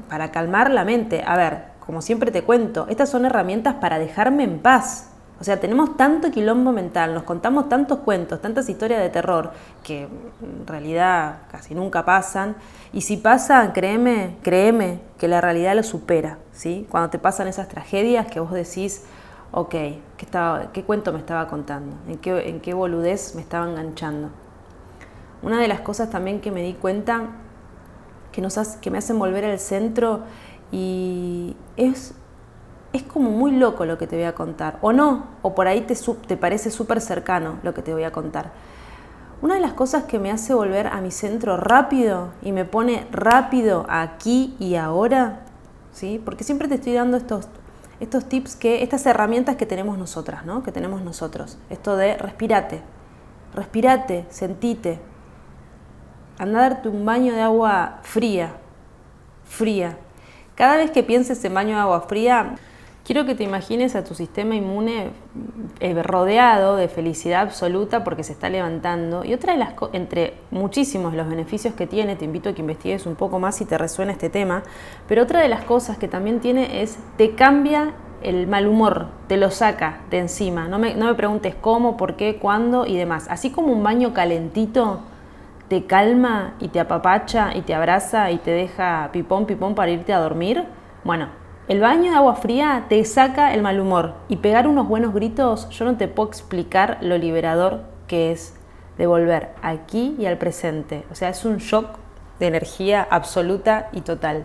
para 0.09 0.31
calmar 0.31 0.71
la 0.71 0.83
mente. 0.83 1.21
A 1.25 1.37
ver, 1.37 1.72
como 1.85 2.01
siempre 2.01 2.31
te 2.31 2.43
cuento, 2.43 2.87
estas 2.89 3.09
son 3.09 3.25
herramientas 3.25 3.75
para 3.75 3.99
dejarme 3.99 4.43
en 4.43 4.59
paz. 4.59 5.09
O 5.39 5.43
sea, 5.43 5.59
tenemos 5.59 5.97
tanto 5.97 6.31
quilombo 6.31 6.71
mental, 6.71 7.13
nos 7.13 7.23
contamos 7.23 7.67
tantos 7.67 7.99
cuentos, 7.99 8.39
tantas 8.39 8.69
historias 8.69 9.01
de 9.01 9.09
terror 9.09 9.51
que 9.83 10.03
en 10.03 10.65
realidad 10.65 11.39
casi 11.51 11.75
nunca 11.75 12.05
pasan. 12.05 12.55
Y 12.93 13.01
si 13.01 13.17
pasan, 13.17 13.73
créeme, 13.73 14.37
créeme 14.41 15.01
que 15.17 15.27
la 15.27 15.41
realidad 15.41 15.75
lo 15.75 15.83
supera. 15.83 16.37
¿sí? 16.53 16.87
Cuando 16.89 17.09
te 17.09 17.19
pasan 17.19 17.47
esas 17.47 17.67
tragedias 17.67 18.27
que 18.27 18.39
vos 18.39 18.53
decís, 18.53 19.03
ok, 19.51 19.75
¿qué, 20.71 20.83
cuento 20.83 21.11
me 21.11 21.19
estaba 21.19 21.47
contando? 21.47 21.97
¿En 22.07 22.17
qué, 22.19 22.47
¿En 22.47 22.77
boludez 22.77 23.35
me 23.35 23.41
estaba 23.41 23.69
enganchando? 23.69 24.29
Una 25.41 25.59
de 25.59 25.67
las 25.67 25.81
cosas 25.81 26.09
también 26.09 26.39
que 26.39 26.51
me 26.51 26.61
di 26.61 26.73
cuenta 26.73 27.27
que, 28.31 28.41
nos 28.41 28.57
que 28.81 28.89
me 28.89 28.99
hacen 28.99 29.19
volver 29.19 29.43
al 29.43 29.59
centro 29.59 30.21
y 30.73 31.55
es, 31.77 32.15
es 32.93 33.03
como 33.03 33.29
muy 33.29 33.51
loco 33.51 33.85
lo 33.85 33.99
que 33.99 34.07
te 34.07 34.15
voy 34.15 34.25
a 34.25 34.33
contar, 34.33 34.79
o 34.81 34.91
no, 34.91 35.27
o 35.43 35.53
por 35.53 35.67
ahí 35.67 35.81
te, 35.81 35.95
te 36.27 36.35
parece 36.35 36.71
súper 36.71 36.99
cercano 36.99 37.59
lo 37.61 37.75
que 37.75 37.83
te 37.83 37.93
voy 37.93 38.03
a 38.03 38.11
contar. 38.11 38.51
Una 39.43 39.55
de 39.55 39.61
las 39.61 39.73
cosas 39.73 40.05
que 40.05 40.17
me 40.17 40.31
hace 40.31 40.53
volver 40.55 40.87
a 40.87 40.99
mi 40.99 41.11
centro 41.11 41.57
rápido 41.57 42.29
y 42.41 42.51
me 42.51 42.65
pone 42.65 43.05
rápido 43.11 43.85
aquí 43.87 44.55
y 44.57 44.75
ahora, 44.75 45.41
¿sí? 45.91 46.19
porque 46.23 46.43
siempre 46.43 46.67
te 46.67 46.75
estoy 46.75 46.93
dando 46.93 47.17
estos, 47.17 47.49
estos 47.99 48.25
tips, 48.25 48.55
que, 48.55 48.81
estas 48.81 49.05
herramientas 49.05 49.57
que 49.57 49.67
tenemos 49.67 49.99
nosotras, 49.99 50.43
¿no? 50.43 50.63
que 50.63 50.71
tenemos 50.71 51.03
nosotros. 51.03 51.59
Esto 51.69 51.97
de 51.97 52.17
respirate, 52.17 52.81
respirate, 53.53 54.25
sentite, 54.29 54.99
anda 56.39 56.59
a 56.59 56.69
darte 56.69 56.89
un 56.89 57.05
baño 57.05 57.33
de 57.33 57.41
agua 57.41 57.99
fría, 58.01 58.53
fría, 59.43 59.97
cada 60.55 60.77
vez 60.77 60.91
que 60.91 61.03
pienses 61.03 61.43
en 61.45 61.53
baño 61.53 61.75
de 61.75 61.81
agua 61.81 62.01
fría, 62.01 62.55
quiero 63.05 63.25
que 63.25 63.35
te 63.35 63.43
imagines 63.43 63.95
a 63.95 64.03
tu 64.03 64.15
sistema 64.15 64.55
inmune 64.55 65.11
eh, 65.79 66.03
rodeado 66.03 66.75
de 66.75 66.87
felicidad 66.87 67.41
absoluta 67.41 68.03
porque 68.03 68.23
se 68.23 68.33
está 68.33 68.49
levantando. 68.49 69.25
Y 69.25 69.33
otra 69.33 69.53
de 69.53 69.59
las 69.59 69.73
entre 69.93 70.35
muchísimos 70.51 71.13
los 71.13 71.27
beneficios 71.27 71.73
que 71.73 71.87
tiene, 71.87 72.15
te 72.15 72.25
invito 72.25 72.49
a 72.49 72.53
que 72.53 72.61
investigues 72.61 73.05
un 73.05 73.15
poco 73.15 73.39
más 73.39 73.57
si 73.57 73.65
te 73.65 73.77
resuena 73.77 74.11
este 74.11 74.29
tema, 74.29 74.63
pero 75.07 75.23
otra 75.23 75.41
de 75.41 75.49
las 75.49 75.63
cosas 75.63 75.97
que 75.97 76.07
también 76.07 76.39
tiene 76.39 76.81
es 76.81 76.97
te 77.17 77.35
cambia 77.35 77.93
el 78.21 78.47
mal 78.47 78.67
humor, 78.67 79.07
te 79.27 79.35
lo 79.35 79.51
saca 79.51 80.01
de 80.09 80.19
encima. 80.19 80.69
No 80.69 80.79
me, 80.79 80.95
no 80.95 81.07
me 81.07 81.13
preguntes 81.15 81.55
cómo, 81.59 81.97
por 81.97 82.15
qué, 82.15 82.37
cuándo 82.37 82.85
y 82.85 82.95
demás. 82.95 83.27
Así 83.29 83.49
como 83.49 83.73
un 83.73 83.83
baño 83.83 84.13
calentito 84.13 85.01
te 85.67 85.85
calma 85.85 86.53
y 86.59 86.67
te 86.69 86.79
apapacha 86.79 87.55
y 87.55 87.61
te 87.61 87.73
abraza 87.73 88.31
y 88.31 88.37
te 88.37 88.51
deja 88.51 89.09
pipón, 89.11 89.45
pipón 89.45 89.75
para 89.75 89.91
irte 89.91 90.13
a 90.13 90.19
dormir, 90.19 90.65
bueno, 91.03 91.29
el 91.67 91.79
baño 91.79 92.11
de 92.11 92.17
agua 92.17 92.35
fría 92.35 92.85
te 92.89 93.03
saca 93.05 93.53
el 93.53 93.61
mal 93.61 93.79
humor 93.79 94.15
y 94.27 94.37
pegar 94.37 94.67
unos 94.67 94.87
buenos 94.87 95.13
gritos, 95.13 95.69
yo 95.69 95.85
no 95.85 95.95
te 95.95 96.07
puedo 96.07 96.27
explicar 96.27 96.97
lo 97.01 97.17
liberador 97.17 97.83
que 98.07 98.31
es 98.31 98.55
de 98.97 99.07
volver 99.07 99.51
aquí 99.61 100.15
y 100.19 100.25
al 100.25 100.37
presente. 100.37 101.05
O 101.11 101.15
sea, 101.15 101.29
es 101.29 101.45
un 101.45 101.57
shock 101.57 101.87
de 102.39 102.47
energía 102.47 103.07
absoluta 103.09 103.89
y 103.93 104.01
total. 104.01 104.43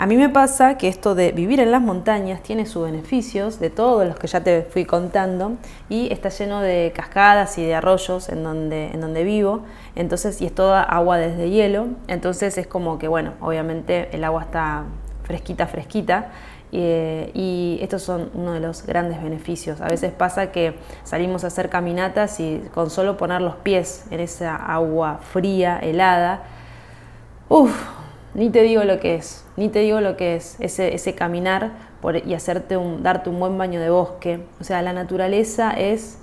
A 0.00 0.06
mí 0.06 0.16
me 0.16 0.30
pasa 0.30 0.78
que 0.78 0.88
esto 0.88 1.14
de 1.14 1.30
vivir 1.30 1.60
en 1.60 1.70
las 1.70 1.82
montañas 1.82 2.42
tiene 2.42 2.64
sus 2.64 2.84
beneficios, 2.84 3.60
de 3.60 3.68
todos 3.68 4.06
los 4.06 4.16
que 4.18 4.28
ya 4.28 4.40
te 4.40 4.62
fui 4.62 4.86
contando, 4.86 5.58
y 5.90 6.10
está 6.10 6.30
lleno 6.30 6.62
de 6.62 6.90
cascadas 6.96 7.58
y 7.58 7.66
de 7.66 7.74
arroyos 7.74 8.30
en 8.30 8.42
donde, 8.42 8.92
en 8.92 9.02
donde 9.02 9.24
vivo, 9.24 9.60
entonces, 9.96 10.40
y 10.40 10.46
es 10.46 10.54
toda 10.54 10.82
agua 10.82 11.18
desde 11.18 11.50
hielo, 11.50 11.88
entonces 12.08 12.56
es 12.56 12.66
como 12.66 12.98
que, 12.98 13.08
bueno, 13.08 13.34
obviamente 13.42 14.08
el 14.16 14.24
agua 14.24 14.44
está 14.44 14.84
fresquita, 15.24 15.66
fresquita, 15.66 16.30
eh, 16.72 17.30
y 17.34 17.78
estos 17.82 18.02
son 18.02 18.30
uno 18.32 18.54
de 18.54 18.60
los 18.60 18.86
grandes 18.86 19.22
beneficios. 19.22 19.82
A 19.82 19.88
veces 19.88 20.12
pasa 20.12 20.50
que 20.50 20.76
salimos 21.04 21.44
a 21.44 21.48
hacer 21.48 21.68
caminatas 21.68 22.40
y 22.40 22.62
con 22.72 22.88
solo 22.88 23.18
poner 23.18 23.42
los 23.42 23.56
pies 23.56 24.06
en 24.10 24.20
esa 24.20 24.56
agua 24.56 25.20
fría, 25.22 25.78
helada, 25.78 26.44
uff, 27.50 27.99
ni 28.34 28.50
te 28.50 28.62
digo 28.62 28.84
lo 28.84 29.00
que 29.00 29.16
es, 29.16 29.44
ni 29.56 29.68
te 29.68 29.80
digo 29.80 30.00
lo 30.00 30.16
que 30.16 30.36
es 30.36 30.56
ese, 30.60 30.94
ese 30.94 31.14
caminar 31.14 31.72
y 32.24 32.34
hacerte 32.34 32.76
un, 32.76 33.02
darte 33.02 33.28
un 33.28 33.38
buen 33.38 33.58
baño 33.58 33.80
de 33.80 33.90
bosque. 33.90 34.40
O 34.60 34.64
sea, 34.64 34.82
la 34.82 34.92
naturaleza 34.92 35.72
es, 35.72 36.18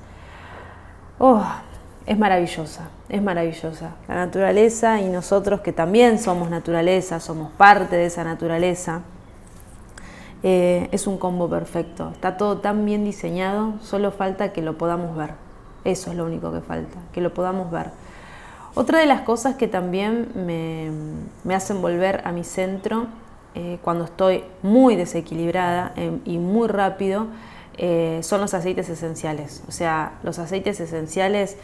oh, 1.19 1.43
es 2.05 2.17
maravillosa, 2.17 2.89
es 3.09 3.21
maravillosa. 3.21 3.91
La 4.07 4.15
naturaleza 4.15 5.01
y 5.01 5.09
nosotros 5.09 5.61
que 5.61 5.73
también 5.73 6.19
somos 6.19 6.49
naturaleza, 6.49 7.19
somos 7.19 7.51
parte 7.51 7.95
de 7.95 8.05
esa 8.05 8.23
naturaleza, 8.23 9.01
eh, 10.43 10.87
es 10.91 11.07
un 11.07 11.17
combo 11.17 11.49
perfecto. 11.49 12.11
Está 12.13 12.37
todo 12.37 12.59
tan 12.59 12.85
bien 12.85 13.03
diseñado, 13.03 13.73
solo 13.81 14.11
falta 14.11 14.53
que 14.53 14.61
lo 14.61 14.77
podamos 14.77 15.15
ver. 15.15 15.31
Eso 15.83 16.11
es 16.11 16.17
lo 16.17 16.25
único 16.25 16.51
que 16.51 16.61
falta, 16.61 16.97
que 17.13 17.21
lo 17.21 17.33
podamos 17.33 17.71
ver. 17.71 17.91
Otra 18.77 18.99
de 18.99 19.07
las 19.07 19.21
cosas 19.21 19.55
que 19.55 19.67
también 19.67 20.27
me, 20.35 21.55
hacen 21.55 21.81
volver 21.81 22.21
a 22.25 22.31
mi 22.31 22.43
centro 22.43 23.07
eh, 23.55 23.79
cuando 23.81 24.03
estoy 24.03 24.43
muy 24.61 24.95
desequilibrada 24.95 25.93
em, 25.95 26.19
y 26.25 26.37
muy 26.37 26.67
rápido 26.67 27.25
eh, 27.79 28.19
son 28.21 28.39
los 28.39 28.53
aceites 28.53 28.87
esenciales. 28.87 29.63
O 29.67 29.71
sea, 29.71 30.19
los 30.21 30.37
aceites 30.37 30.79
esenciales, 30.79 31.57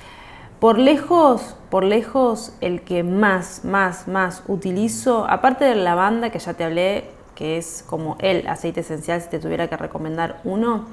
por 0.60 0.80
lejos, 0.80 1.56
por 1.70 1.84
lejos, 1.84 2.56
el 2.62 2.82
que 2.82 3.04
más, 3.04 3.64
más, 3.64 4.08
más 4.08 4.42
utilizo, 4.48 5.28
aparte 5.30 5.66
de 5.66 5.76
la 5.76 5.84
lavanda 5.84 6.32
que 6.32 6.40
ya 6.40 6.56
te 6.56 6.64
hablé, 6.64 7.12
que 7.36 7.58
es 7.60 7.86
como 7.88 8.18
el 8.22 8.48
aceite 8.48 8.80
esencial 8.80 9.22
si 9.22 9.30
te 9.30 9.38
tuviera 9.38 9.68
que 9.68 9.78
recomendar 9.78 10.42
uno, 10.46 10.88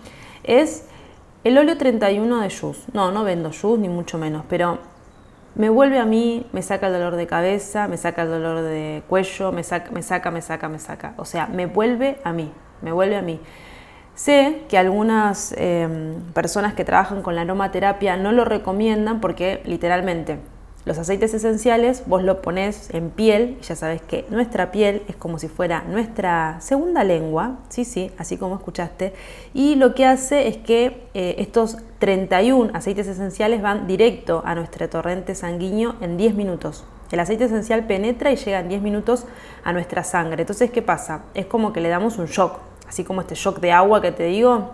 es 0.45 0.85
el 1.45 1.57
óleo 1.57 1.79
31 1.79 2.43
de 2.43 2.49
Yus. 2.51 2.85
No, 2.93 3.11
no 3.11 3.25
vendo 3.25 3.53
Yus 3.53 3.79
ni 3.79 3.89
mucho 3.89 4.19
menos, 4.19 4.45
pero 4.51 4.90
me 5.61 5.69
vuelve 5.69 5.99
a 5.99 6.07
mí, 6.07 6.47
me 6.53 6.63
saca 6.63 6.87
el 6.87 6.95
dolor 6.95 7.17
de 7.17 7.27
cabeza, 7.27 7.87
me 7.87 7.99
saca 7.99 8.23
el 8.23 8.31
dolor 8.31 8.63
de 8.63 9.03
cuello, 9.07 9.53
me 9.53 9.63
saca, 9.63 9.91
me 9.91 10.03
saca, 10.03 10.31
me 10.31 10.41
saca, 10.41 10.71
me 10.71 10.79
saca. 10.79 11.13
O 11.19 11.27
sea, 11.27 11.49
me 11.49 11.67
vuelve 11.67 12.17
a 12.25 12.33
mí, 12.33 12.51
me 12.81 12.93
vuelve 12.93 13.17
a 13.17 13.21
mí. 13.21 13.39
Sé 14.15 14.63
que 14.71 14.79
algunas 14.79 15.53
em, 15.59 16.23
personas 16.33 16.73
que 16.73 16.87
trabajan 16.87 17.21
con 17.21 17.37
la 17.37 17.43
aromaterapia 17.43 18.17
no 18.17 18.33
lo 18.33 18.47
recomiendan 18.47 19.21
porque 19.21 19.61
literalmente 19.67 20.39
los 20.91 20.99
aceites 20.99 21.33
esenciales 21.35 22.03
vos 22.07 22.25
lo 22.25 22.43
pones 22.43 22.93
en 22.93 23.11
piel 23.11 23.59
y 23.61 23.65
ya 23.65 23.77
sabes 23.77 24.03
que 24.03 24.27
nuestra 24.29 24.73
piel 24.73 25.03
es 25.07 25.15
como 25.15 25.39
si 25.39 25.47
fuera 25.47 25.85
nuestra 25.85 26.61
segunda 26.61 27.05
lengua, 27.05 27.59
sí, 27.69 27.85
sí, 27.85 28.11
así 28.19 28.37
como 28.37 28.57
escuchaste, 28.57 29.15
y 29.55 29.77
lo 29.77 29.95
que 29.95 30.05
hace 30.05 30.49
es 30.49 30.57
que 30.57 31.07
eh, 31.15 31.37
estos 31.39 31.77
31 32.01 32.73
aceites 32.75 33.07
esenciales 33.07 33.63
van 33.63 33.87
directo 33.87 34.43
a 34.45 34.57
nuestro 34.57 34.89
torrente 34.89 35.37
sanguíneo 35.37 35.95
en 36.01 36.17
10 36.17 36.35
minutos. 36.35 36.83
El 37.13 37.21
aceite 37.21 37.45
esencial 37.45 37.87
penetra 37.87 38.33
y 38.33 38.37
llega 38.37 38.59
en 38.59 38.69
10 38.69 38.83
minutos 38.83 39.27
a 39.63 39.73
nuestra 39.73 40.03
sangre. 40.03 40.43
Entonces, 40.43 40.73
¿qué 40.73 40.83
pasa? 40.83 41.23
Es 41.35 41.47
como 41.47 41.73
que 41.73 41.81
le 41.81 41.89
damos 41.89 42.19
un 42.19 42.27
shock, 42.27 42.59
así 42.89 43.05
como 43.05 43.21
este 43.21 43.37
shock 43.37 43.61
de 43.61 43.71
agua 43.71 44.03
que 44.03 44.11
te 44.11 44.25
digo, 44.25 44.73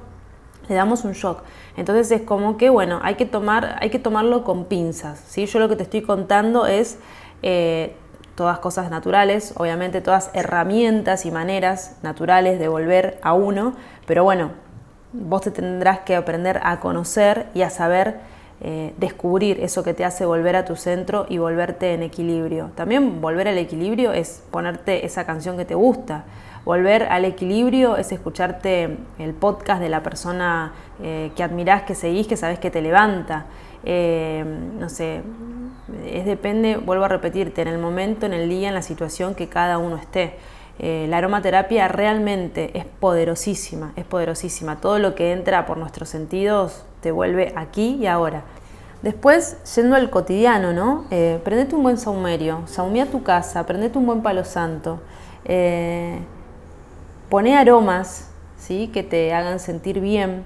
le 0.67 0.75
damos 0.75 1.05
un 1.05 1.13
shock. 1.13 1.43
Entonces 1.77 2.11
es 2.11 2.23
como 2.23 2.57
que, 2.57 2.71
bueno, 2.71 3.01
hay 3.03 3.17
que, 3.17 3.27
tomar, 3.27 3.77
hay 3.81 3.91
que 3.91 3.99
tomarlo 3.99 4.45
con 4.45 4.65
pinzas. 4.65 5.23
¿sí? 5.27 5.47
Yo 5.47 5.59
lo 5.59 5.69
que 5.69 5.77
te 5.77 5.83
estoy 5.83 6.03
contando 6.03 6.67
es 6.67 6.99
eh, 7.43 7.95
todas 8.35 8.59
cosas 8.59 8.91
naturales, 8.91 9.55
obviamente 9.57 10.01
todas 10.01 10.31
herramientas 10.35 11.27
y 11.27 11.31
maneras 11.31 11.97
naturales 12.03 12.59
de 12.59 12.69
volver 12.69 13.19
a 13.23 13.33
uno, 13.33 13.75
pero 14.07 14.25
bueno, 14.25 14.51
vos 15.13 15.43
te 15.43 15.51
tendrás 15.51 16.01
que 16.01 16.15
aprender 16.17 16.61
a 16.63 16.81
conocer 16.81 17.47
y 17.55 17.63
a 17.63 17.71
saber 17.71 18.21
eh, 18.61 18.95
descubrir 18.97 19.61
eso 19.61 19.83
que 19.83 19.93
te 19.93 20.05
hace 20.05 20.25
volver 20.25 20.57
a 20.57 20.65
tu 20.65 20.77
centro 20.77 21.27
y 21.29 21.39
volverte 21.39 21.93
en 21.93 22.03
equilibrio. 22.03 22.71
También 22.75 23.21
volver 23.21 23.49
al 23.49 23.59
equilibrio 23.59 24.13
es 24.13 24.43
ponerte 24.51 25.05
esa 25.05 25.25
canción 25.25 25.57
que 25.57 25.65
te 25.65 25.75
gusta. 25.75 26.25
Volver 26.67 27.05
al 27.05 27.25
equilibrio 27.25 27.97
es 27.97 28.11
escucharte 28.11 28.99
el 29.21 29.35
podcast 29.35 29.81
de 29.81 29.89
la 29.89 30.03
persona 30.03 30.73
eh, 31.01 31.31
que 31.37 31.45
admirás, 31.45 31.85
que 31.85 31.95
seguís, 31.95 32.27
que 32.27 32.37
sabes 32.37 32.59
que 32.59 32.73
te 32.73 32.83
levanta. 32.83 33.47
Eh, 33.85 34.45
no 34.77 34.89
sé, 34.89 35.23
es 36.05 36.27
depende, 36.27 36.77
vuelvo 36.77 37.05
a 37.05 37.09
repetirte, 37.09 37.63
en 37.63 37.69
el 37.69 37.79
momento, 37.79 38.27
en 38.27 38.33
el 38.33 38.49
día, 38.49 38.67
en 38.67 38.75
la 38.75 38.83
situación 38.83 39.37
que 39.37 39.49
cada 39.49 39.79
uno 39.79 39.95
esté. 39.97 40.39
Eh, 40.81 41.07
la 41.09 41.19
aromaterapia 41.19 41.87
realmente 41.87 42.77
es 42.77 42.85
poderosísima, 42.85 43.93
es 43.95 44.05
poderosísima. 44.05 44.81
Todo 44.81 44.99
lo 44.99 45.15
que 45.15 45.31
entra 45.31 45.67
por 45.67 45.77
nuestros 45.79 46.09
sentidos 46.09 46.85
te 47.01 47.13
vuelve 47.13 47.53
aquí 47.55 47.97
y 48.01 48.09
ahora. 48.09 48.43
Después, 49.03 49.57
yendo 49.77 49.95
al 49.95 50.11
cotidiano, 50.11 50.73
¿no? 50.73 51.05
prendete 51.45 51.77
un 51.77 51.85
buen 51.85 51.97
saumerio, 51.97 52.63
saumea 52.67 53.07
tu 53.07 53.23
casa, 53.23 53.65
prendete 53.67 53.99
un 53.99 54.07
buen 54.07 54.21
palo 54.21 54.45
santo. 54.45 54.99
Pone 57.29 57.57
aromas 57.57 58.31
¿sí? 58.57 58.89
que 58.93 59.03
te 59.03 59.33
hagan 59.33 59.59
sentir 59.59 60.01
bien, 60.01 60.45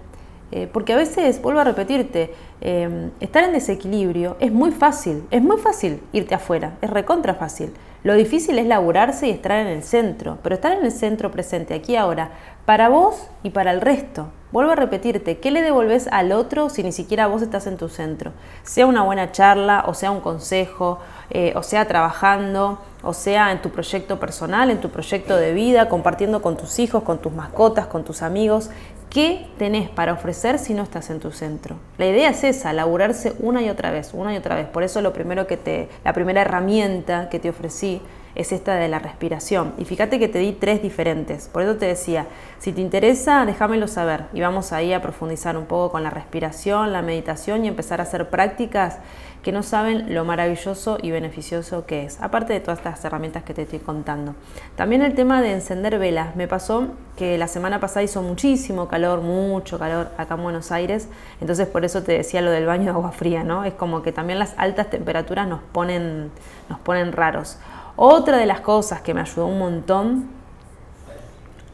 eh, 0.50 0.68
porque 0.72 0.94
a 0.94 0.96
veces, 0.96 1.40
vuelvo 1.42 1.60
a 1.60 1.64
repetirte, 1.64 2.34
eh, 2.60 3.10
estar 3.20 3.44
en 3.44 3.52
desequilibrio 3.52 4.36
es 4.40 4.50
muy 4.50 4.72
fácil, 4.72 5.24
es 5.30 5.42
muy 5.42 5.58
fácil 5.58 6.00
irte 6.12 6.34
afuera, 6.34 6.78
es 6.80 6.90
recontra 6.90 7.34
fácil. 7.34 7.72
Lo 8.02 8.14
difícil 8.14 8.58
es 8.58 8.66
laburarse 8.66 9.28
y 9.28 9.30
estar 9.30 9.52
en 9.52 9.66
el 9.66 9.82
centro, 9.82 10.38
pero 10.42 10.54
estar 10.54 10.72
en 10.72 10.84
el 10.84 10.90
centro 10.90 11.30
presente, 11.30 11.74
aquí 11.74 11.96
ahora, 11.96 12.30
para 12.64 12.88
vos 12.88 13.28
y 13.42 13.50
para 13.50 13.72
el 13.72 13.80
resto. 13.80 14.28
Vuelvo 14.52 14.72
a 14.72 14.74
repetirte, 14.74 15.38
¿qué 15.38 15.52
le 15.52 15.62
devolves 15.62 16.08
al 16.10 16.32
otro 16.32 16.70
si 16.70 16.82
ni 16.82 16.90
siquiera 16.90 17.28
vos 17.28 17.40
estás 17.40 17.68
en 17.68 17.76
tu 17.76 17.88
centro? 17.88 18.32
Sea 18.64 18.84
una 18.86 19.02
buena 19.02 19.30
charla, 19.30 19.84
o 19.86 19.94
sea 19.94 20.10
un 20.10 20.20
consejo, 20.20 20.98
eh, 21.30 21.52
o 21.54 21.62
sea 21.62 21.86
trabajando, 21.86 22.80
o 23.04 23.12
sea 23.12 23.52
en 23.52 23.62
tu 23.62 23.70
proyecto 23.70 24.18
personal, 24.18 24.70
en 24.70 24.80
tu 24.80 24.90
proyecto 24.90 25.36
de 25.36 25.52
vida, 25.52 25.88
compartiendo 25.88 26.42
con 26.42 26.56
tus 26.56 26.80
hijos, 26.80 27.04
con 27.04 27.18
tus 27.18 27.32
mascotas, 27.32 27.86
con 27.86 28.02
tus 28.02 28.22
amigos. 28.22 28.70
¿Qué 29.08 29.48
tenés 29.56 29.88
para 29.88 30.12
ofrecer 30.12 30.58
si 30.58 30.74
no 30.74 30.82
estás 30.82 31.10
en 31.10 31.20
tu 31.20 31.30
centro? 31.30 31.76
La 31.98 32.06
idea 32.06 32.30
es 32.30 32.42
esa, 32.42 32.72
laburarse 32.72 33.34
una 33.38 33.62
y 33.62 33.68
otra 33.68 33.92
vez, 33.92 34.10
una 34.14 34.34
y 34.34 34.36
otra 34.36 34.56
vez. 34.56 34.66
Por 34.66 34.82
eso 34.82 35.00
lo 35.00 35.12
primero 35.12 35.46
que 35.46 35.56
te, 35.56 35.88
la 36.04 36.12
primera 36.12 36.42
herramienta 36.42 37.28
que 37.28 37.38
te 37.38 37.50
ofrecí 37.50 38.00
es 38.34 38.52
esta 38.52 38.74
de 38.74 38.88
la 38.88 38.98
respiración. 38.98 39.74
Y 39.78 39.84
fíjate 39.84 40.18
que 40.18 40.28
te 40.28 40.38
di 40.38 40.52
tres 40.52 40.82
diferentes. 40.82 41.48
Por 41.48 41.62
eso 41.62 41.76
te 41.76 41.86
decía, 41.86 42.26
si 42.58 42.72
te 42.72 42.80
interesa, 42.80 43.44
déjamelo 43.46 43.88
saber. 43.88 44.26
Y 44.32 44.40
vamos 44.40 44.72
ahí 44.72 44.92
a 44.92 45.02
profundizar 45.02 45.56
un 45.56 45.66
poco 45.66 45.92
con 45.92 46.02
la 46.02 46.10
respiración, 46.10 46.92
la 46.92 47.02
meditación 47.02 47.64
y 47.64 47.68
empezar 47.68 48.00
a 48.00 48.04
hacer 48.04 48.30
prácticas 48.30 48.98
que 49.42 49.52
no 49.52 49.62
saben 49.62 50.14
lo 50.14 50.24
maravilloso 50.24 50.98
y 51.00 51.10
beneficioso 51.10 51.86
que 51.86 52.04
es, 52.04 52.20
aparte 52.20 52.52
de 52.52 52.60
todas 52.60 52.78
estas 52.78 53.02
herramientas 53.04 53.42
que 53.42 53.54
te 53.54 53.62
estoy 53.62 53.78
contando. 53.78 54.34
También 54.76 55.02
el 55.02 55.14
tema 55.14 55.40
de 55.40 55.52
encender 55.52 55.98
velas. 55.98 56.36
Me 56.36 56.46
pasó 56.46 56.88
que 57.16 57.38
la 57.38 57.48
semana 57.48 57.80
pasada 57.80 58.02
hizo 58.02 58.22
muchísimo 58.22 58.88
calor, 58.88 59.22
mucho 59.22 59.78
calor 59.78 60.10
acá 60.18 60.34
en 60.34 60.42
Buenos 60.42 60.72
Aires, 60.72 61.08
entonces 61.40 61.66
por 61.68 61.84
eso 61.84 62.02
te 62.02 62.12
decía 62.12 62.42
lo 62.42 62.50
del 62.50 62.66
baño 62.66 62.84
de 62.84 62.90
agua 62.90 63.12
fría, 63.12 63.44
¿no? 63.44 63.64
Es 63.64 63.74
como 63.74 64.02
que 64.02 64.12
también 64.12 64.38
las 64.38 64.54
altas 64.58 64.90
temperaturas 64.90 65.48
nos 65.48 65.60
ponen, 65.72 66.30
nos 66.68 66.78
ponen 66.80 67.12
raros. 67.12 67.58
Otra 68.02 68.38
de 68.38 68.46
las 68.46 68.62
cosas 68.62 69.02
que 69.02 69.12
me 69.12 69.20
ayudó 69.20 69.44
un 69.44 69.58
montón 69.58 70.30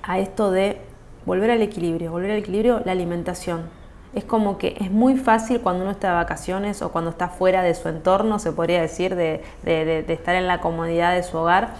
a 0.03 0.19
esto 0.19 0.51
de 0.51 0.81
volver 1.25 1.53
al 1.53 1.63
equilibrio, 1.63 2.11
volver 2.11 2.33
al 2.33 2.39
equilibrio, 2.39 2.83
la 2.85 2.91
alimentación. 2.91 3.71
Es 4.13 4.25
como 4.25 4.59
que 4.59 4.77
es 4.81 4.91
muy 4.91 5.17
fácil 5.19 5.61
cuando 5.61 5.85
uno 5.85 5.93
está 5.93 6.09
de 6.09 6.15
vacaciones 6.15 6.83
o 6.83 6.91
cuando 6.91 7.11
está 7.13 7.29
fuera 7.29 7.63
de 7.63 7.77
su 7.77 7.89
entorno, 7.89 8.41
se 8.41 8.51
podría 8.51 8.81
decir, 8.81 9.15
de, 9.15 9.45
estar 10.09 10.35
en 10.35 10.49
la 10.49 10.61
comodidad 10.61 11.15
de 11.15 11.23
su 11.23 11.39
hogar, 11.39 11.75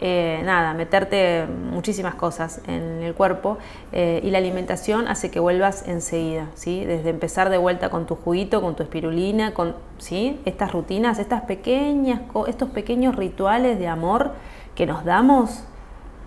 eh, 0.00 0.40
nada, 0.44 0.72
meterte 0.72 1.46
muchísimas 1.46 2.14
cosas 2.14 2.62
en 2.66 3.02
el 3.02 3.14
cuerpo 3.14 3.58
eh, 3.92 4.20
y 4.22 4.30
la 4.30 4.38
alimentación 4.38 5.08
hace 5.08 5.30
que 5.30 5.40
vuelvas 5.40 5.86
enseguida, 5.86 6.46
¿sí? 6.54 6.84
Desde 6.84 7.10
empezar 7.10 7.50
de 7.50 7.58
vuelta 7.58 7.90
con 7.90 8.06
tu 8.06 8.14
juguito, 8.14 8.62
con 8.62 8.76
tu 8.76 8.82
espirulina, 8.82 9.52
con 9.52 9.76
¿sí? 9.98 10.40
estas 10.46 10.72
rutinas, 10.72 11.18
estas 11.18 11.42
pequeñas, 11.42 12.22
estos 12.48 12.70
pequeños 12.70 13.16
rituales 13.16 13.78
de 13.78 13.88
amor 13.88 14.32
que 14.74 14.86
nos 14.86 15.04
damos 15.04 15.64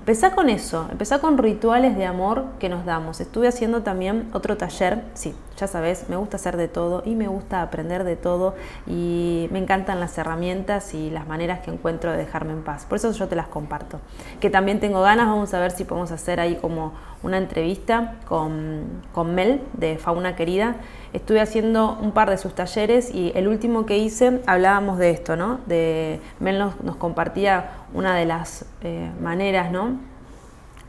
Empezá 0.03 0.35
con 0.35 0.49
eso, 0.49 0.85
empezá 0.91 1.19
con 1.19 1.37
rituales 1.37 1.95
de 1.95 2.05
amor 2.05 2.43
que 2.59 2.67
nos 2.67 2.83
damos. 2.83 3.21
Estuve 3.21 3.47
haciendo 3.47 3.83
también 3.83 4.27
otro 4.33 4.57
taller, 4.57 5.01
sí, 5.13 5.33
ya 5.55 5.67
sabes, 5.67 6.09
me 6.09 6.17
gusta 6.17 6.35
hacer 6.35 6.57
de 6.57 6.67
todo 6.67 7.03
y 7.05 7.15
me 7.15 7.29
gusta 7.29 7.61
aprender 7.61 8.03
de 8.03 8.17
todo 8.17 8.53
y 8.85 9.47
me 9.53 9.59
encantan 9.59 10.01
las 10.01 10.17
herramientas 10.17 10.93
y 10.93 11.09
las 11.09 11.25
maneras 11.25 11.61
que 11.61 11.71
encuentro 11.71 12.11
de 12.11 12.17
dejarme 12.17 12.51
en 12.51 12.63
paz. 12.63 12.85
Por 12.85 12.97
eso 12.97 13.13
yo 13.13 13.29
te 13.29 13.37
las 13.37 13.47
comparto. 13.47 14.01
Que 14.41 14.49
también 14.49 14.81
tengo 14.81 15.01
ganas, 15.01 15.27
vamos 15.27 15.53
a 15.53 15.59
ver 15.61 15.71
si 15.71 15.85
podemos 15.85 16.11
hacer 16.11 16.41
ahí 16.41 16.55
como 16.55 16.91
una 17.23 17.37
entrevista 17.37 18.15
con, 18.27 18.83
con 19.13 19.33
Mel 19.33 19.61
de 19.73 19.97
Fauna 19.97 20.35
Querida. 20.35 20.75
Estuve 21.13 21.39
haciendo 21.39 21.97
un 22.01 22.11
par 22.11 22.29
de 22.29 22.37
sus 22.37 22.53
talleres 22.55 23.13
y 23.13 23.31
el 23.35 23.47
último 23.47 23.85
que 23.85 23.97
hice 23.97 24.41
hablábamos 24.47 24.97
de 24.97 25.11
esto, 25.11 25.35
¿no? 25.35 25.59
De, 25.65 26.19
Mel 26.39 26.59
nos, 26.59 26.95
compartía 26.97 27.82
una 27.93 28.15
de 28.15 28.25
las 28.25 28.65
eh, 28.81 29.09
maneras, 29.21 29.71
¿no? 29.71 29.97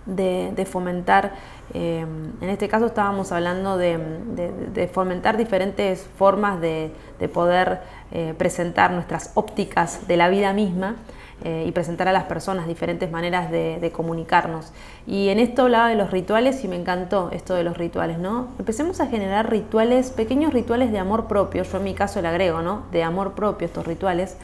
De, 0.06 0.66
fomentar, 0.70 1.32
eh, 1.72 2.04
en 2.40 2.50
este 2.50 2.68
caso 2.68 2.84
estábamos 2.86 3.32
hablando 3.32 3.78
de, 3.78 4.90
fomentar 4.92 5.38
diferentes 5.38 6.06
formas 6.18 6.60
de, 6.60 6.92
poder 7.32 7.80
eh, 8.12 8.34
presentar 8.36 8.90
nuestras 8.90 9.30
ópticas 9.34 10.06
de 10.06 10.18
la 10.18 10.28
vida 10.28 10.52
misma 10.52 10.96
y 11.42 11.72
presentar 11.72 12.08
a 12.08 12.12
las 12.12 12.24
personas 12.24 12.66
diferentes 12.66 13.10
maneras 13.10 13.50
de, 13.50 13.90
comunicarnos. 13.94 14.72
Y 15.06 15.28
en 15.28 15.38
esto 15.38 15.62
hablaba 15.62 15.88
de 15.88 15.94
los 15.94 16.10
rituales 16.10 16.64
y 16.64 16.68
me 16.68 16.76
encantó 16.76 17.30
esto 17.32 17.54
de 17.54 17.64
los 17.64 17.76
rituales, 17.76 18.18
¿no? 18.18 18.48
Empecemos 18.58 19.00
a 19.00 19.08
generar 19.08 19.50
rituales, 19.50 20.10
pequeños 20.10 20.54
rituales 20.54 20.90
de 20.92 20.98
amor 20.98 21.26
propio, 21.26 21.64
yo 21.64 21.76
en 21.78 21.84
mi 21.84 21.92
caso 21.92 22.22
le 22.22 22.28
agrego, 22.28 22.62
¿no? 22.62 22.84
De 22.92 23.02
amor 23.02 23.32
propio 23.32 23.66
estos 23.66 23.86
rituales. 23.86 24.38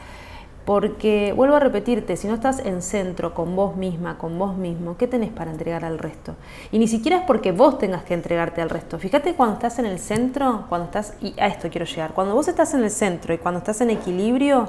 Porque, 0.65 1.33
vuelvo 1.35 1.55
a 1.55 1.59
repetirte, 1.59 2.15
si 2.15 2.27
no 2.27 2.35
estás 2.35 2.59
en 2.59 2.81
centro 2.83 3.33
con 3.33 3.55
vos 3.55 3.75
misma, 3.75 4.17
con 4.17 4.37
vos 4.37 4.55
mismo, 4.55 4.95
¿qué 4.95 5.07
tenés 5.07 5.31
para 5.31 5.49
entregar 5.49 5.83
al 5.83 5.97
resto? 5.97 6.35
Y 6.71 6.77
ni 6.77 6.87
siquiera 6.87 7.17
es 7.17 7.23
porque 7.23 7.51
vos 7.51 7.79
tengas 7.79 8.03
que 8.03 8.13
entregarte 8.13 8.61
al 8.61 8.69
resto. 8.69 8.99
Fíjate 8.99 9.33
cuando 9.33 9.55
estás 9.55 9.79
en 9.79 9.87
el 9.87 9.97
centro, 9.97 10.65
cuando 10.69 10.85
estás, 10.85 11.15
y 11.19 11.33
a 11.39 11.47
esto 11.47 11.69
quiero 11.69 11.85
llegar, 11.85 12.13
cuando 12.13 12.35
vos 12.35 12.47
estás 12.47 12.73
en 12.75 12.83
el 12.83 12.91
centro 12.91 13.33
y 13.33 13.39
cuando 13.39 13.57
estás 13.57 13.81
en 13.81 13.89
equilibrio, 13.89 14.67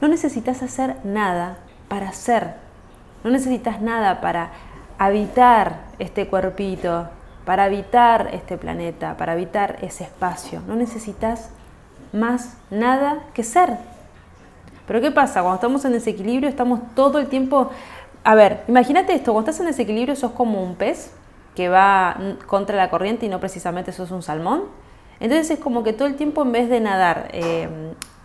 no 0.00 0.08
necesitas 0.08 0.62
hacer 0.62 0.96
nada 1.04 1.58
para 1.88 2.12
ser. 2.12 2.54
No 3.24 3.30
necesitas 3.30 3.80
nada 3.80 4.20
para 4.20 4.52
habitar 4.98 5.86
este 5.98 6.28
cuerpito, 6.28 7.08
para 7.44 7.64
habitar 7.64 8.30
este 8.32 8.56
planeta, 8.56 9.16
para 9.16 9.32
habitar 9.32 9.78
ese 9.82 10.04
espacio. 10.04 10.62
No 10.66 10.76
necesitas 10.76 11.50
más 12.12 12.56
nada 12.70 13.24
que 13.34 13.42
ser. 13.42 13.78
Pero 14.86 15.00
¿qué 15.00 15.10
pasa? 15.10 15.40
Cuando 15.40 15.56
estamos 15.56 15.84
en 15.84 15.92
desequilibrio 15.92 16.48
estamos 16.48 16.80
todo 16.94 17.18
el 17.18 17.28
tiempo... 17.28 17.70
A 18.22 18.34
ver, 18.34 18.62
imagínate 18.68 19.12
esto, 19.14 19.32
cuando 19.32 19.50
estás 19.50 19.60
en 19.60 19.66
desequilibrio 19.66 20.16
sos 20.16 20.32
como 20.32 20.62
un 20.62 20.76
pez 20.76 21.12
que 21.54 21.68
va 21.68 22.16
contra 22.46 22.76
la 22.76 22.90
corriente 22.90 23.26
y 23.26 23.28
no 23.28 23.38
precisamente 23.40 23.92
sos 23.92 24.10
un 24.10 24.22
salmón. 24.22 24.64
Entonces 25.20 25.50
es 25.50 25.58
como 25.58 25.84
que 25.84 25.92
todo 25.92 26.08
el 26.08 26.16
tiempo 26.16 26.42
en 26.42 26.52
vez 26.52 26.68
de 26.68 26.80
nadar 26.80 27.28
eh, 27.32 27.68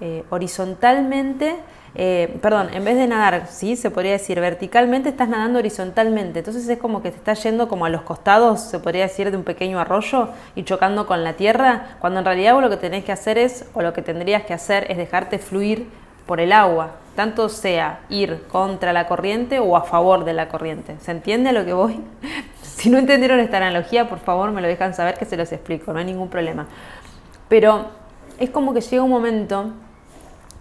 eh, 0.01 0.23
horizontalmente, 0.29 1.55
eh, 1.95 2.37
perdón, 2.41 2.69
en 2.73 2.83
vez 2.83 2.95
de 2.95 3.07
nadar, 3.07 3.47
sí, 3.47 3.75
se 3.75 3.91
podría 3.91 4.13
decir 4.13 4.39
verticalmente, 4.39 5.09
estás 5.09 5.29
nadando 5.29 5.59
horizontalmente. 5.59 6.39
Entonces 6.39 6.67
es 6.67 6.79
como 6.79 7.01
que 7.01 7.11
te 7.11 7.17
estás 7.17 7.43
yendo 7.43 7.67
como 7.67 7.85
a 7.85 7.89
los 7.89 8.01
costados, 8.01 8.61
se 8.61 8.79
podría 8.79 9.03
decir, 9.03 9.29
de 9.31 9.37
un 9.37 9.43
pequeño 9.43 9.79
arroyo 9.79 10.29
y 10.55 10.63
chocando 10.63 11.05
con 11.05 11.23
la 11.23 11.33
tierra, 11.33 11.97
cuando 11.99 12.19
en 12.19 12.25
realidad 12.25 12.53
vos 12.53 12.63
lo 12.63 12.69
que 12.69 12.77
tenés 12.77 13.03
que 13.05 13.11
hacer 13.11 13.37
es, 13.37 13.65
o 13.73 13.81
lo 13.81 13.93
que 13.93 14.01
tendrías 14.01 14.43
que 14.43 14.53
hacer 14.53 14.89
es 14.89 14.97
dejarte 14.97 15.37
fluir 15.37 15.87
por 16.29 16.39
el 16.39 16.53
agua, 16.53 16.91
tanto 17.15 17.49
sea 17.49 18.01
ir 18.07 18.43
contra 18.51 18.93
la 18.93 19.07
corriente 19.07 19.57
o 19.57 19.75
a 19.75 19.81
favor 19.81 20.25
de 20.25 20.33
la 20.33 20.47
corriente. 20.47 20.95
¿Se 20.99 21.09
entiende 21.09 21.49
a 21.49 21.53
lo 21.53 21.65
que 21.65 21.73
voy? 21.73 22.01
si 22.61 22.91
no 22.91 22.99
entendieron 22.99 23.39
esta 23.39 23.57
analogía, 23.57 24.07
por 24.07 24.19
favor 24.19 24.51
me 24.51 24.61
lo 24.61 24.67
dejan 24.67 24.93
saber 24.93 25.17
que 25.17 25.25
se 25.25 25.37
los 25.37 25.51
explico, 25.51 25.91
no 25.91 25.97
hay 25.97 26.05
ningún 26.05 26.29
problema. 26.29 26.67
Pero 27.47 27.87
es 28.37 28.51
como 28.51 28.75
que 28.75 28.81
llega 28.81 29.01
un 29.01 29.09
momento 29.09 29.71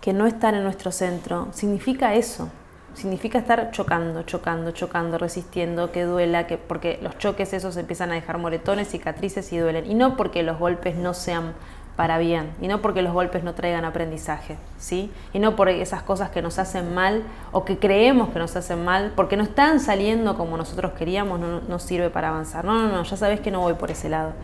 que 0.00 0.14
no 0.14 0.26
estar 0.26 0.54
en 0.54 0.64
nuestro 0.64 0.90
centro 0.90 1.48
significa 1.52 2.14
eso. 2.14 2.48
Significa 2.94 3.36
estar 3.36 3.70
chocando, 3.70 4.22
chocando, 4.22 4.70
chocando, 4.70 5.18
resistiendo, 5.18 5.92
que 5.92 6.04
duela, 6.04 6.46
que, 6.46 6.56
porque 6.56 6.98
los 7.02 7.18
choques 7.18 7.52
esos 7.52 7.76
empiezan 7.76 8.10
a 8.10 8.14
dejar 8.14 8.38
moretones, 8.38 8.88
cicatrices 8.88 9.52
y 9.52 9.58
duelen. 9.58 9.84
Y 9.84 9.92
no 9.92 10.16
porque 10.16 10.42
los 10.42 10.58
golpes 10.58 10.96
no 10.96 11.12
sean 11.12 11.52
para 11.98 12.16
bien, 12.18 12.52
y 12.62 12.68
no 12.68 12.80
porque 12.80 13.02
los 13.02 13.12
golpes 13.12 13.42
no 13.42 13.54
traigan 13.54 13.84
aprendizaje, 13.84 14.56
¿sí? 14.78 15.10
Y 15.32 15.40
no 15.40 15.56
por 15.56 15.68
esas 15.68 16.00
cosas 16.04 16.30
que 16.30 16.42
nos 16.42 16.60
hacen 16.60 16.94
mal 16.94 17.24
o 17.50 17.64
que 17.64 17.80
creemos 17.80 18.28
que 18.28 18.38
nos 18.38 18.54
hacen 18.54 18.84
mal, 18.84 19.12
porque 19.16 19.36
no 19.36 19.42
están 19.42 19.80
saliendo 19.80 20.36
como 20.36 20.56
nosotros 20.56 20.92
queríamos, 20.92 21.40
no 21.40 21.60
nos 21.62 21.82
sirve 21.82 22.08
para 22.08 22.28
avanzar. 22.28 22.64
No, 22.64 22.80
no, 22.80 22.86
no, 22.86 23.02
ya 23.02 23.16
sabes 23.16 23.40
que 23.40 23.50
no 23.50 23.62
voy 23.62 23.74
por 23.74 23.90
ese 23.90 24.08
lado. 24.08 24.34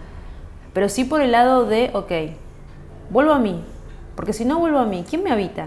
Pero 0.73 0.89
sí 0.89 1.05
por 1.05 1.21
el 1.21 1.31
lado 1.31 1.65
de, 1.65 1.93
ok, 1.95 2.11
vuelvo 3.11 3.33
a 3.33 3.39
mí, 3.39 3.63
porque 4.17 4.33
si 4.33 4.45
no 4.45 4.59
vuelvo 4.59 4.81
a 4.81 4.87
mí, 4.87 5.05
¿quién 5.09 5.23
me 5.23 5.31
habita? 5.31 5.67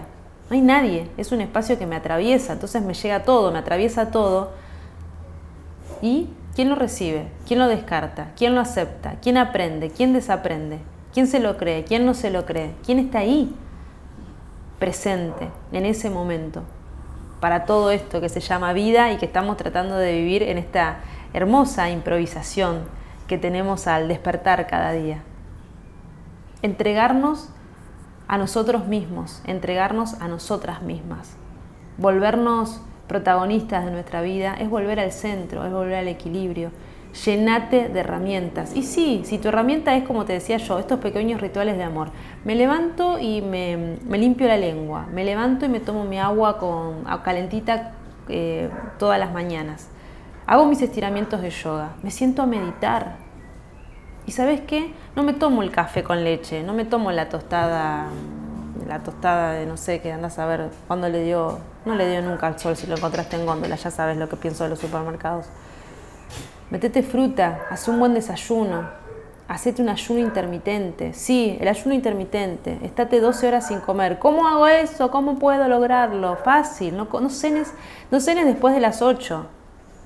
No 0.50 0.56
hay 0.56 0.60
nadie, 0.60 1.08
es 1.16 1.32
un 1.32 1.40
espacio 1.40 1.78
que 1.78 1.86
me 1.86 1.96
atraviesa, 1.96 2.52
entonces 2.52 2.82
me 2.82 2.92
llega 2.92 3.22
todo, 3.22 3.50
me 3.50 3.60
atraviesa 3.60 4.10
todo. 4.10 4.50
¿Y 6.02 6.28
quién 6.54 6.68
lo 6.68 6.74
recibe? 6.74 7.28
¿Quién 7.46 7.58
lo 7.58 7.66
descarta? 7.66 8.32
¿Quién 8.36 8.54
lo 8.54 8.60
acepta? 8.60 9.14
¿Quién 9.22 9.38
aprende? 9.38 9.88
¿Quién 9.88 10.12
desaprende? 10.12 10.80
¿Quién 11.12 11.26
se 11.26 11.40
lo 11.40 11.56
cree? 11.56 11.84
¿Quién 11.84 12.04
no 12.04 12.14
se 12.14 12.30
lo 12.30 12.44
cree? 12.44 12.74
¿Quién 12.84 12.98
está 12.98 13.20
ahí 13.20 13.54
presente 14.78 15.48
en 15.72 15.86
ese 15.86 16.10
momento 16.10 16.62
para 17.40 17.64
todo 17.64 17.90
esto 17.90 18.20
que 18.20 18.28
se 18.28 18.40
llama 18.40 18.72
vida 18.72 19.12
y 19.12 19.16
que 19.16 19.26
estamos 19.26 19.56
tratando 19.56 19.96
de 19.96 20.12
vivir 20.12 20.42
en 20.42 20.58
esta 20.58 20.98
hermosa 21.32 21.90
improvisación 21.90 22.82
que 23.26 23.38
tenemos 23.38 23.86
al 23.86 24.08
despertar 24.08 24.66
cada 24.66 24.92
día? 24.92 25.22
Entregarnos 26.62 27.50
a 28.28 28.36
nosotros 28.36 28.86
mismos, 28.86 29.40
entregarnos 29.46 30.14
a 30.20 30.28
nosotras 30.28 30.82
mismas. 30.82 31.36
Volvernos 31.96 32.80
protagonistas 33.08 33.86
de 33.86 33.90
nuestra 33.90 34.20
vida 34.20 34.54
es 34.54 34.68
volver 34.68 35.00
al 35.00 35.10
centro, 35.10 35.64
es 35.64 35.72
volver 35.72 35.96
al 35.96 36.08
equilibrio. 36.08 36.70
Llenate 37.24 37.88
de 37.88 38.00
herramientas. 38.00 38.74
Y 38.74 38.82
sí, 38.82 39.22
si 39.24 39.38
tu 39.38 39.48
herramienta 39.48 39.96
es 39.96 40.04
como 40.04 40.24
te 40.24 40.34
decía 40.34 40.58
yo, 40.58 40.78
estos 40.78 41.00
pequeños 41.00 41.40
rituales 41.40 41.76
de 41.76 41.84
amor. 41.84 42.10
Me 42.44 42.54
levanto 42.54 43.18
y 43.18 43.42
me, 43.42 43.96
limpio 44.10 44.46
la 44.46 44.56
lengua. 44.56 45.06
Me 45.12 45.24
levanto 45.24 45.66
y 45.66 45.68
me 45.68 45.80
tomo 45.80 46.04
mi 46.04 46.18
agua 46.18 46.58
con 46.58 47.04
calentita 47.24 47.92
eh, 48.28 48.70
todas 48.98 49.18
las 49.18 49.32
mañanas. 49.32 49.88
Hago 50.46 50.66
mis 50.66 50.80
estiramientos 50.82 51.42
de 51.42 51.50
yoga. 51.50 51.96
Me 52.02 52.10
siento 52.10 52.42
a 52.42 52.46
meditar 52.46 53.28
y 54.28 54.32
sabes 54.32 54.60
qué? 54.60 54.92
No 55.16 55.22
me 55.22 55.32
tomo 55.32 55.62
el 55.62 55.70
café 55.70 56.04
con 56.04 56.22
leche, 56.22 56.62
no 56.62 56.74
me 56.74 56.84
tomo 56.84 57.10
la 57.12 57.30
tostada, 57.30 58.08
la 58.86 59.02
tostada 59.02 59.52
de 59.52 59.64
no 59.64 59.78
sé 59.78 60.02
qué, 60.02 60.12
andas 60.12 60.38
a 60.38 60.44
ver 60.44 60.68
cuándo 60.86 61.08
le 61.08 61.22
dio, 61.22 61.58
no 61.86 61.94
le 61.94 62.10
dio 62.10 62.20
nunca 62.20 62.46
al 62.46 62.58
sol 62.58 62.76
si 62.76 62.86
lo 62.86 62.94
encontraste 62.94 63.36
en 63.36 63.46
góndola, 63.46 63.76
ya 63.76 63.90
sabes 63.90 64.18
lo 64.18 64.28
que 64.28 64.36
pienso 64.36 64.64
de 64.64 64.70
los 64.70 64.80
supermercados. 64.80 65.46
Metete 66.70 67.02
fruta, 67.02 67.66
haz 67.70 67.88
un 67.88 67.98
buen 67.98 68.14
desayuno, 68.14 68.88
hacete 69.48 69.82
un 69.82 69.88
ayuno 69.88 70.20
intermitente. 70.20 71.14
Sí, 71.14 71.56
el 71.60 71.68
ayuno 71.68 71.94
intermitente. 71.94 72.78
Estate 72.82 73.20
12 73.20 73.48
horas 73.48 73.68
sin 73.68 73.80
comer. 73.80 74.18
¿Cómo 74.18 74.46
hago 74.46 74.66
eso? 74.66 75.10
¿Cómo 75.10 75.38
puedo 75.38 75.66
lograrlo? 75.68 76.36
Fácil. 76.36 76.96
No, 76.96 77.08
no, 77.10 77.30
cenes, 77.30 77.72
no 78.10 78.20
cenes 78.20 78.46
después 78.46 78.74
de 78.74 78.80
las 78.80 79.02
8. 79.02 79.46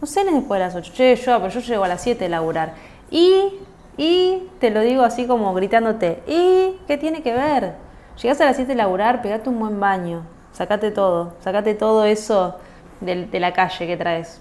No 0.01 0.07
cenes 0.07 0.35
después 0.35 0.59
de 0.61 0.67
las 0.67 0.75
8. 0.75 0.93
Che, 0.95 1.17
yo, 1.17 1.39
pero 1.41 1.49
yo 1.49 1.61
llego 1.61 1.85
a 1.85 1.89
las 1.89 2.03
7 2.03 2.27
a 2.27 2.29
laburar. 2.29 2.75
Y 3.11 3.59
y 3.97 4.49
te 4.59 4.71
lo 4.71 4.81
digo 4.81 5.03
así 5.03 5.27
como 5.27 5.53
gritándote, 5.53 6.23
¿y 6.27 6.79
qué 6.87 6.97
tiene 6.97 7.23
que 7.23 7.35
ver? 7.35 7.75
Llegás 8.21 8.41
a 8.41 8.47
las 8.47 8.57
7 8.57 8.73
a 8.73 8.77
laburar, 8.77 9.21
pegate 9.23 9.49
un 9.49 9.59
buen 9.59 9.81
baño, 9.81 10.23
sacate 10.53 10.91
todo, 10.91 11.35
sacate 11.41 11.75
todo 11.75 12.05
eso 12.05 12.57
de, 13.01 13.27
de 13.27 13.41
la 13.41 13.53
calle 13.53 13.87
que 13.87 13.97
traes. 13.97 14.41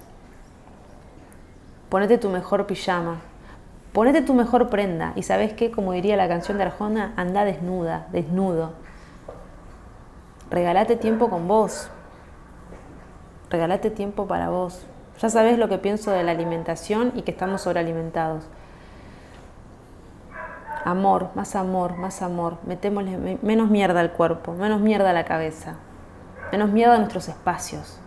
Ponete 1.92 2.18
tu 2.18 2.30
mejor 2.30 2.68
pijama, 2.68 3.18
ponete 3.92 4.22
tu 4.22 4.34
mejor 4.34 4.70
prenda 4.70 5.12
y 5.18 5.24
sabes 5.24 5.52
qué, 5.52 5.72
como 5.72 5.92
diría 5.92 6.16
la 6.16 6.30
canción 6.30 6.58
de 6.58 6.64
Arjona, 6.64 7.14
anda 7.18 7.44
desnuda, 7.44 8.08
desnudo. 8.14 8.72
Regalate 10.50 10.96
tiempo 10.96 11.30
con 11.30 11.50
vos, 11.50 11.90
regalate 13.50 13.90
tiempo 13.92 14.26
para 14.26 14.48
vos. 14.48 14.86
Ya 15.20 15.28
sabes 15.28 15.60
lo 15.60 15.68
que 15.68 15.80
pienso 15.80 16.12
de 16.12 16.24
la 16.24 16.32
alimentación 16.32 17.12
y 17.14 17.24
que 17.24 17.32
estamos 17.32 17.64
sobrealimentados. 17.64 18.46
Amor, 20.86 21.32
más 21.36 21.58
amor, 21.58 21.98
más 21.98 22.22
amor. 22.22 22.56
Metémosle 22.66 23.38
menos 23.42 23.70
mierda 23.70 24.00
al 24.00 24.14
cuerpo, 24.14 24.54
menos 24.54 24.80
mierda 24.80 25.10
a 25.10 25.14
la 25.14 25.26
cabeza, 25.26 25.76
menos 26.54 26.70
mierda 26.70 26.96
a 26.96 27.00
nuestros 27.00 27.28
espacios. 27.28 28.00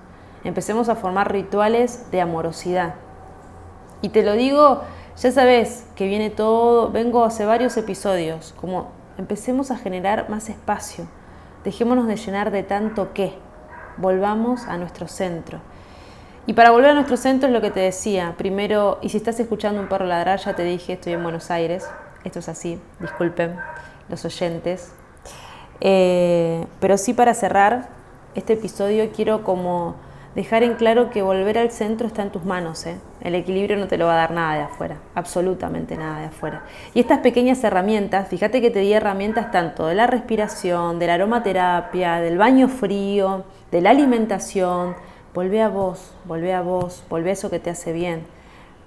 Empecemos 0.42 0.88
a 0.88 0.94
formar 0.94 1.30
rituales 1.30 2.10
de 2.10 2.22
amorosidad. 2.22 2.94
Y 4.04 4.10
te 4.10 4.22
lo 4.22 4.34
digo, 4.34 4.82
ya 5.16 5.32
sabes 5.32 5.86
que 5.96 6.06
viene 6.06 6.28
todo, 6.28 6.90
vengo 6.90 7.24
hace 7.24 7.46
varios 7.46 7.74
episodios, 7.78 8.54
como 8.60 8.88
empecemos 9.16 9.70
a 9.70 9.78
generar 9.78 10.28
más 10.28 10.50
espacio. 10.50 11.06
Dejémonos 11.64 12.06
de 12.06 12.16
llenar 12.16 12.50
de 12.50 12.64
tanto 12.64 13.14
qué. 13.14 13.32
Volvamos 13.96 14.66
a 14.66 14.76
nuestro 14.76 15.08
centro. 15.08 15.60
Y 16.46 16.52
para 16.52 16.70
volver 16.70 16.90
a 16.90 16.94
nuestro 16.94 17.16
centro 17.16 17.48
es 17.48 17.54
lo 17.54 17.62
que 17.62 17.70
te 17.70 17.80
decía. 17.80 18.34
Primero, 18.36 18.98
y 19.00 19.08
si 19.08 19.16
estás 19.16 19.40
escuchando 19.40 19.80
un 19.80 19.88
perro 19.88 20.04
ladrar, 20.04 20.38
ya 20.38 20.54
te 20.54 20.64
dije, 20.64 20.92
estoy 20.92 21.14
en 21.14 21.22
Buenos 21.22 21.50
Aires. 21.50 21.88
Esto 22.24 22.40
es 22.40 22.50
así, 22.50 22.78
disculpen 23.00 23.56
los 24.10 24.22
oyentes. 24.26 24.92
Eh, 25.80 26.66
pero 26.78 26.98
sí 26.98 27.14
para 27.14 27.32
cerrar 27.32 27.88
este 28.34 28.52
episodio 28.52 29.10
quiero 29.16 29.44
como 29.44 29.96
dejar 30.34 30.62
en 30.62 30.74
claro 30.74 31.10
que 31.10 31.22
volver 31.22 31.58
al 31.58 31.70
centro 31.70 32.06
está 32.06 32.22
en 32.22 32.30
tus 32.30 32.44
manos. 32.44 32.86
¿eh? 32.86 32.98
El 33.20 33.34
equilibrio 33.34 33.76
no 33.76 33.88
te 33.88 33.98
lo 33.98 34.06
va 34.06 34.14
a 34.14 34.16
dar 34.16 34.30
nada 34.32 34.56
de 34.56 34.62
afuera, 34.62 34.98
absolutamente 35.14 35.96
nada 35.96 36.20
de 36.20 36.26
afuera. 36.26 36.64
Y 36.92 37.00
estas 37.00 37.20
pequeñas 37.20 37.62
herramientas, 37.64 38.28
fíjate 38.28 38.60
que 38.60 38.70
te 38.70 38.80
di 38.80 38.92
herramientas 38.92 39.50
tanto 39.50 39.86
de 39.86 39.94
la 39.94 40.06
respiración, 40.06 40.98
de 40.98 41.06
la 41.06 41.14
aromaterapia, 41.14 42.20
del 42.20 42.38
baño 42.38 42.68
frío, 42.68 43.44
de 43.70 43.80
la 43.80 43.90
alimentación. 43.90 44.94
Volvé 45.32 45.62
a 45.62 45.68
vos, 45.68 46.12
volvé 46.24 46.54
a 46.54 46.62
vos, 46.62 47.04
volvé 47.08 47.30
a 47.30 47.32
eso 47.32 47.50
que 47.50 47.58
te 47.58 47.70
hace 47.70 47.92
bien 47.92 48.33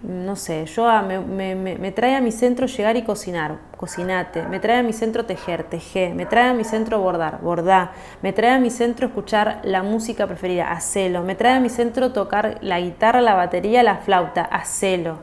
no 0.03 0.35
sé, 0.35 0.65
yo 0.67 0.87
me, 1.01 1.91
trae 1.91 2.15
a 2.15 2.21
mi 2.21 2.31
centro 2.31 2.67
llegar 2.67 2.97
y 2.97 3.01
cocinar, 3.01 3.57
cocinate, 3.77 4.43
me 4.43 4.59
trae 4.59 4.77
a 4.77 4.83
mi 4.83 4.93
centro 4.93 5.25
tejer, 5.25 5.63
teje, 5.63 6.13
me 6.13 6.27
trae 6.27 6.49
a 6.49 6.53
mi 6.53 6.63
centro 6.63 6.99
bordar, 6.99 7.41
bordá, 7.41 7.93
me 8.21 8.31
trae 8.31 8.51
a 8.51 8.59
mi 8.59 8.69
centro 8.69 9.07
escuchar 9.07 9.59
la 9.63 9.81
música 9.81 10.27
preferida, 10.27 10.71
hacelo, 10.71 11.23
me 11.23 11.33
trae 11.33 11.53
a 11.53 11.59
mi 11.59 11.69
centro 11.69 12.13
tocar 12.13 12.59
la 12.61 12.79
guitarra, 12.79 13.21
la 13.21 13.33
batería, 13.33 13.81
la 13.81 13.97
flauta, 13.97 14.43
hacelo, 14.43 15.17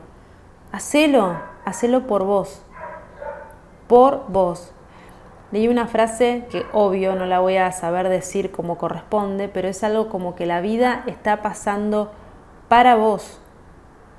hacelo, 0.73 1.37
hacelo 1.63 2.05
por 2.05 2.25
vos, 2.25 2.61
por 3.87 4.25
vos. 4.27 4.73
Leí 5.51 5.69
una 5.69 5.87
frase 5.87 6.47
que 6.49 6.65
obvio 6.73 7.15
no 7.15 7.25
la 7.27 7.39
voy 7.39 7.55
a 7.55 7.71
saber 7.71 8.09
decir 8.09 8.51
como 8.51 8.77
corresponde, 8.77 9.47
pero 9.47 9.69
es 9.69 9.85
algo 9.85 10.09
como 10.09 10.35
que 10.35 10.45
la 10.45 10.59
vida 10.59 11.03
está 11.07 11.41
pasando 11.41 12.11
para 12.67 12.95
vos 12.95 13.39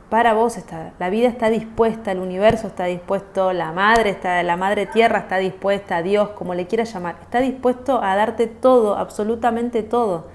para 0.09 0.35
vos 0.35 0.57
está, 0.57 0.93
la 0.99 1.11
vida 1.11 1.29
está 1.29 1.49
dispuesta, 1.51 2.13
el 2.13 2.21
universo 2.21 2.69
está 2.69 2.85
dispuesto, 2.85 3.53
la 3.53 3.73
madre 3.73 4.11
está, 4.11 4.43
la 4.43 4.57
madre 4.57 4.87
tierra 4.87 5.21
está 5.21 5.39
dispuesta, 5.39 6.03
Dios, 6.03 6.31
como 6.31 6.55
le 6.55 6.67
quieras 6.67 6.93
llamar, 6.93 7.17
está 7.23 7.41
dispuesto 7.41 8.03
a 8.03 8.15
darte 8.15 8.47
todo, 8.47 8.97
absolutamente 8.97 9.83
todo. 9.83 10.27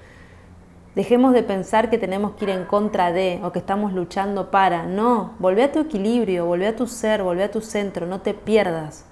Dejemos 0.96 1.34
de 1.34 1.44
pensar 1.44 1.90
que 1.90 1.98
tenemos 1.98 2.34
que 2.34 2.46
ir 2.46 2.52
en 2.52 2.66
contra 2.66 3.14
de 3.14 3.40
o 3.44 3.54
que 3.54 3.60
estamos 3.60 3.94
luchando 3.94 4.52
para. 4.52 4.84
No, 4.84 5.36
volvé 5.40 5.64
a 5.64 5.72
tu 5.72 5.80
equilibrio, 5.80 6.46
volvé 6.46 6.68
a 6.68 6.76
tu 6.76 6.86
ser, 6.86 7.24
volvé 7.24 7.46
a 7.46 7.52
tu 7.52 7.62
centro, 7.62 8.06
no 8.06 8.20
te 8.20 8.34
pierdas. 8.34 9.06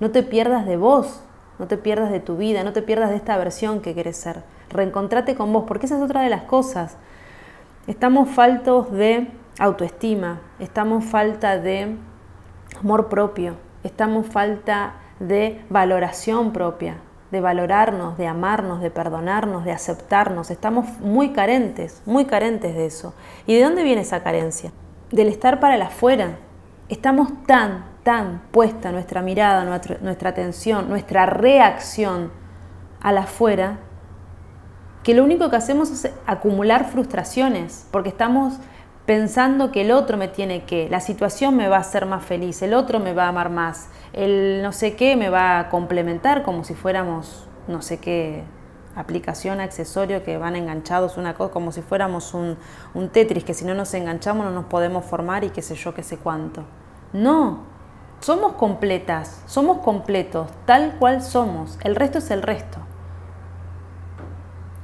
No 0.00 0.10
te 0.10 0.22
pierdas 0.22 0.64
de 0.64 0.78
vos, 0.78 1.20
no 1.58 1.66
te 1.66 1.76
pierdas 1.76 2.10
de 2.10 2.20
tu 2.20 2.38
vida, 2.38 2.64
no 2.64 2.72
te 2.72 2.80
pierdas 2.80 3.10
de 3.10 3.16
esta 3.16 3.36
versión 3.36 3.80
que 3.80 3.94
querés 3.94 4.16
ser. 4.16 4.42
Reencontrate 4.70 5.34
con 5.34 5.52
vos, 5.52 5.64
porque 5.68 5.84
esa 5.84 5.96
es 5.96 6.02
otra 6.02 6.22
de 6.22 6.30
las 6.30 6.44
cosas. 6.44 6.96
Estamos 7.86 8.30
faltos 8.30 8.90
de 8.90 9.28
autoestima, 9.58 10.40
estamos 10.58 11.04
falta 11.04 11.58
de 11.58 11.96
amor 12.80 13.08
propio, 13.08 13.56
estamos 13.82 14.26
falta 14.26 14.94
de 15.18 15.64
valoración 15.68 16.52
propia, 16.52 16.98
de 17.30 17.40
valorarnos, 17.40 18.16
de 18.16 18.26
amarnos, 18.26 18.80
de 18.80 18.90
perdonarnos, 18.90 19.64
de 19.64 19.72
aceptarnos. 19.72 20.50
Estamos 20.50 20.86
muy 21.00 21.30
carentes, 21.32 22.02
muy 22.06 22.24
carentes 22.24 22.74
de 22.74 22.86
eso. 22.86 23.14
¿Y 23.46 23.56
de 23.56 23.64
dónde 23.64 23.82
viene 23.82 24.02
esa 24.02 24.22
carencia? 24.22 24.72
Del 25.10 25.28
estar 25.28 25.60
para 25.60 25.74
el 25.74 25.82
afuera. 25.82 26.38
Estamos 26.88 27.28
tan, 27.46 27.84
tan 28.02 28.42
puesta 28.50 28.92
nuestra 28.92 29.20
mirada, 29.20 29.64
nuestra, 29.64 30.30
atención, 30.30 30.88
nuestra 30.88 31.26
reacción 31.26 32.30
al 33.00 33.18
afuera, 33.18 33.78
que 35.02 35.14
lo 35.14 35.24
único 35.24 35.50
que 35.50 35.56
hacemos 35.56 35.90
es 35.90 36.12
acumular 36.26 36.90
frustraciones, 36.90 37.86
porque 37.90 38.08
estamos 38.08 38.58
pensando 39.08 39.72
que 39.72 39.80
el 39.80 39.90
otro 39.90 40.18
me 40.18 40.28
tiene 40.28 40.64
que, 40.64 40.86
la 40.90 41.00
situación 41.00 41.56
me 41.56 41.66
va 41.66 41.78
a 41.78 41.80
hacer 41.80 42.04
más 42.04 42.22
feliz, 42.22 42.60
el 42.60 42.74
otro 42.74 43.00
me 43.00 43.14
va 43.14 43.24
a 43.24 43.28
amar 43.28 43.48
más, 43.48 43.88
el 44.12 44.60
no 44.62 44.70
sé 44.70 44.96
qué 44.96 45.16
me 45.16 45.30
va 45.30 45.58
a 45.58 45.70
complementar 45.70 46.42
como 46.42 46.62
si 46.62 46.74
fuéramos 46.74 47.48
no 47.68 47.80
sé 47.80 48.00
qué 48.00 48.44
aplicación, 48.94 49.60
accesorio 49.60 50.22
que 50.24 50.36
van 50.36 50.56
enganchados 50.56 51.16
una 51.16 51.32
cosa, 51.32 51.54
como 51.54 51.72
si 51.72 51.80
fuéramos 51.80 52.34
un, 52.34 52.58
un 52.92 53.08
Tetris, 53.08 53.44
que 53.44 53.54
si 53.54 53.64
no 53.64 53.72
nos 53.72 53.94
enganchamos 53.94 54.44
no 54.44 54.52
nos 54.52 54.66
podemos 54.66 55.06
formar 55.06 55.42
y 55.42 55.48
qué 55.48 55.62
sé 55.62 55.74
yo, 55.74 55.94
qué 55.94 56.02
sé 56.02 56.18
cuánto. 56.18 56.64
No, 57.14 57.60
somos 58.20 58.56
completas, 58.56 59.42
somos 59.46 59.78
completos, 59.78 60.50
tal 60.66 60.96
cual 60.98 61.22
somos, 61.22 61.78
el 61.82 61.96
resto 61.96 62.18
es 62.18 62.30
el 62.30 62.42
resto. 62.42 62.80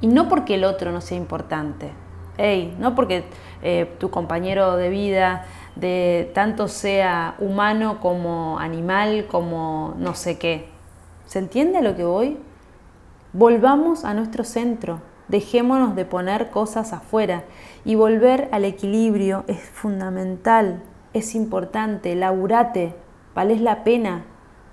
Y 0.01 0.07
no 0.07 0.27
porque 0.29 0.55
el 0.55 0.63
otro 0.63 0.91
no 0.91 0.99
sea 0.99 1.15
importante, 1.15 1.93
Hey, 2.37 2.75
no 2.79 2.95
porque 2.95 3.23
eh, 3.67 3.95
tu 3.97 4.11
compañero 4.11 4.75
de 4.75 4.89
vida 4.89 5.45
de 5.75 6.31
tanto 6.35 6.67
sea 6.67 7.35
humano 7.39 7.99
como 7.99 8.59
animal, 8.59 9.25
como 9.27 9.95
no 9.97 10.13
sé 10.13 10.37
qué. 10.37 10.69
¿Se 11.25 11.39
entiende 11.39 11.79
a 11.79 11.81
lo 11.81 11.95
que 11.95 12.03
voy? 12.03 12.37
Volvamos 13.33 14.05
a 14.05 14.13
nuestro 14.13 14.43
centro, 14.43 15.01
dejémonos 15.29 15.95
de 15.95 16.05
poner 16.05 16.51
cosas 16.51 16.93
afuera. 16.93 17.43
Y 17.83 17.95
volver 17.95 18.49
al 18.51 18.65
equilibrio 18.65 19.43
es 19.47 19.59
fundamental, 19.59 20.83
es 21.13 21.33
importante, 21.33 22.15
laburate, 22.15 22.93
vales 23.33 23.61
la 23.61 23.83
pena, 23.83 24.25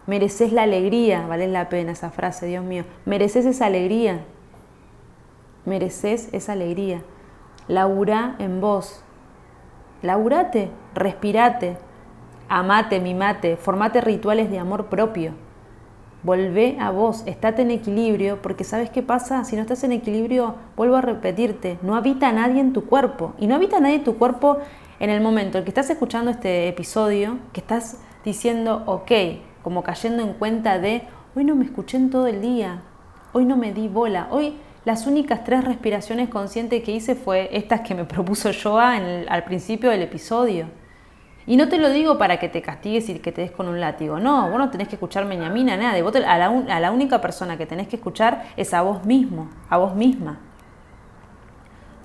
mereces 0.07 0.53
la 0.53 0.65
alegría, 0.65 1.27
vales 1.27 1.51
la 1.51 1.71
pena 1.71 1.93
esa 1.93 2.11
frase, 2.11 2.47
Dios 2.47 2.63
mío, 2.63 2.85
mereces 3.07 3.47
esa 3.47 3.67
alegría, 3.67 4.21
mereces 5.65 6.29
esa 6.33 6.53
alegría. 6.53 7.03
Laura 7.68 8.35
en 8.38 8.61
vos. 8.61 9.03
Laurate, 10.03 10.70
respirate, 10.94 11.77
amate, 12.48 12.98
mimate, 12.98 13.57
formate 13.57 14.01
rituales 14.01 14.51
de 14.51 14.59
amor 14.59 14.87
propio. 14.87 15.33
Volvé 16.25 16.77
a 16.81 16.90
vos, 16.90 17.22
estate 17.27 17.62
en 17.62 17.70
equilibrio, 17.70 18.42
porque 18.42 18.64
¿sabes 18.64 18.90
qué 18.90 19.03
pasa? 19.03 19.44
Si 19.44 19.57
no 19.57 19.62
estás 19.62 19.85
en 19.85 19.92
equilibrio, 19.92 20.57
vuelvo 20.77 20.96
a 20.96 21.01
repetirte, 21.01 21.79
no 21.83 21.96
habita 21.96 22.33
nadie 22.33 22.61
en 22.61 22.72
tu 22.72 22.87
cuerpo. 22.87 23.35
Y 23.38 23.46
no 23.46 23.55
habita 23.55 23.81
nadie 23.81 23.96
en 23.96 24.05
tu 24.05 24.18
cuerpo 24.18 24.59
en 25.01 25.11
el 25.11 25.20
momento 25.20 25.59
en 25.59 25.64
que 25.64 25.70
estás 25.70 25.90
escuchando 25.90 26.31
este 26.31 26.68
episodio, 26.68 27.38
que 27.53 27.61
estás 27.61 27.98
diciendo, 28.25 28.83
ok, 28.87 29.11
como 29.62 29.83
cayendo 29.83 30.22
en 30.22 30.33
cuenta 30.35 30.79
de, 30.79 31.03
hoy 31.35 31.44
no 31.44 31.55
me 31.55 31.64
escuché 31.64 31.96
en 31.96 32.11
todo 32.11 32.27
el 32.27 32.40
día, 32.40 32.83
hoy 33.33 33.44
no 33.44 33.57
me 33.57 33.72
di 33.72 33.88
bola, 33.88 34.29
hoy 34.31 34.55
las 34.85 35.07
únicas 35.07 35.45
tres 35.45 35.64
respiraciones 35.64 36.29
conscientes 36.29 36.83
que 36.83 36.92
hice 36.92 37.14
fue 37.14 37.49
estas 37.53 37.83
que 37.83 37.95
me 37.95 38.05
propuso 38.05 38.51
Joa 38.53 38.97
al 39.29 39.45
principio 39.45 39.90
del 39.90 40.03
episodio. 40.03 40.66
Y 41.47 41.57
no 41.57 41.68
te 41.68 41.79
lo 41.79 41.90
digo 41.90 42.18
para 42.18 42.38
que 42.38 42.49
te 42.49 42.62
castigues 42.62 43.09
y 43.09 43.18
que 43.18 43.33
te 43.33 43.40
des 43.40 43.51
con 43.51 43.68
un 43.68 43.81
látigo. 43.81 44.21
No, 44.21 44.49
vos 44.49 44.59
no 44.59 44.71
tenés 44.71 44.88
que 44.88 44.95
escucharme 44.95 45.37
ni 45.37 45.45
a 45.45 45.51
mí 45.51 45.64
ni 45.64 45.73
a 45.73 45.77
la 45.77 46.47
a 46.47 46.81
la 46.81 46.92
única 46.92 47.21
persona 47.21 47.57
que 47.57 47.66
tenés 47.66 47.88
que 47.88 47.97
escuchar 47.97 48.45
es 48.57 48.73
a 48.75 48.83
vos 48.83 49.05
mismo, 49.05 49.49
a 49.68 49.77
vos 49.77 49.95
misma. 49.95 50.38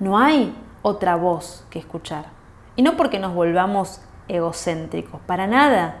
No 0.00 0.18
hay 0.18 0.54
otra 0.82 1.16
voz 1.16 1.64
que 1.70 1.78
escuchar. 1.78 2.26
Y 2.76 2.82
no 2.82 2.96
porque 2.96 3.18
nos 3.18 3.34
volvamos 3.34 4.00
egocéntricos, 4.28 5.20
para 5.22 5.46
nada, 5.46 5.96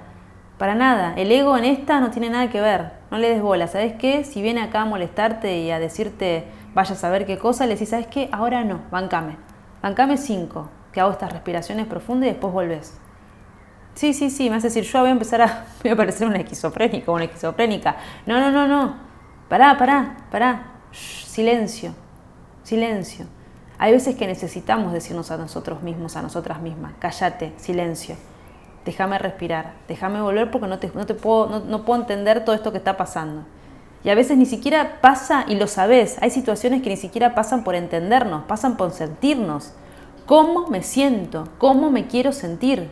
para 0.58 0.74
nada. 0.74 1.14
El 1.16 1.32
ego 1.32 1.56
en 1.56 1.64
esta 1.64 2.00
no 2.00 2.10
tiene 2.10 2.30
nada 2.30 2.50
que 2.50 2.60
ver. 2.60 2.92
No 3.10 3.18
le 3.18 3.28
des 3.28 3.42
bola. 3.42 3.66
¿Sabes 3.68 3.94
qué? 3.94 4.24
Si 4.24 4.42
viene 4.42 4.62
acá 4.62 4.82
a 4.82 4.84
molestarte 4.84 5.58
y 5.58 5.70
a 5.70 5.78
decirte 5.78 6.44
vaya 6.74 6.94
a 6.94 6.98
saber 6.98 7.26
qué 7.26 7.38
cosa, 7.38 7.66
le 7.66 7.74
decís, 7.74 7.90
¿sabes 7.90 8.06
qué? 8.06 8.28
Ahora 8.32 8.64
no, 8.64 8.82
bancame. 8.90 9.36
Bancame 9.82 10.16
cinco, 10.16 10.68
que 10.92 11.00
hago 11.00 11.12
estas 11.12 11.32
respiraciones 11.32 11.86
profundas 11.86 12.28
y 12.28 12.32
después 12.32 12.52
volvés. 12.52 12.98
Sí, 13.94 14.14
sí, 14.14 14.30
sí, 14.30 14.48
me 14.48 14.56
hace 14.56 14.68
decir, 14.68 14.84
yo 14.84 15.00
voy 15.00 15.08
a 15.08 15.12
empezar 15.12 15.42
a, 15.42 15.66
voy 15.82 15.92
a 15.92 15.96
parecer 15.96 16.26
una 16.26 16.38
esquizofrénica 16.38 17.10
una 17.10 17.24
esquizofrénica. 17.24 17.96
No, 18.26 18.40
no, 18.40 18.50
no, 18.50 18.68
no. 18.68 18.96
Pará, 19.48 19.76
pará, 19.76 20.16
pará. 20.30 20.72
silencio, 20.92 21.94
silencio. 22.62 23.26
Hay 23.78 23.92
veces 23.92 24.16
que 24.16 24.26
necesitamos 24.26 24.92
decirnos 24.92 25.30
a 25.30 25.36
nosotros 25.36 25.82
mismos, 25.82 26.16
a 26.16 26.22
nosotras 26.22 26.60
mismas, 26.60 26.92
cállate, 26.98 27.52
silencio. 27.56 28.16
Déjame 28.84 29.18
respirar, 29.18 29.74
déjame 29.86 30.20
volver 30.20 30.50
porque 30.50 30.66
no, 30.66 30.78
te, 30.78 30.90
no, 30.94 31.06
te 31.06 31.14
puedo, 31.14 31.60
no 31.60 31.84
puedo 31.84 32.00
entender 32.00 32.44
todo 32.44 32.54
esto 32.54 32.72
que 32.72 32.78
está 32.78 32.96
pasando. 32.96 33.44
Y 34.04 34.10
a 34.10 34.14
veces 34.14 34.36
ni 34.36 34.46
siquiera 34.46 35.00
pasa, 35.00 35.44
y 35.48 35.56
lo 35.56 35.66
sabes, 35.66 36.16
hay 36.20 36.30
situaciones 36.30 36.82
que 36.82 36.90
ni 36.90 36.96
siquiera 36.96 37.34
pasan 37.34 37.64
por 37.64 37.74
entendernos, 37.74 38.44
pasan 38.44 38.76
por 38.76 38.92
sentirnos. 38.92 39.72
¿Cómo 40.26 40.68
me 40.68 40.82
siento? 40.82 41.48
¿Cómo 41.58 41.90
me 41.90 42.06
quiero 42.06 42.32
sentir? 42.32 42.88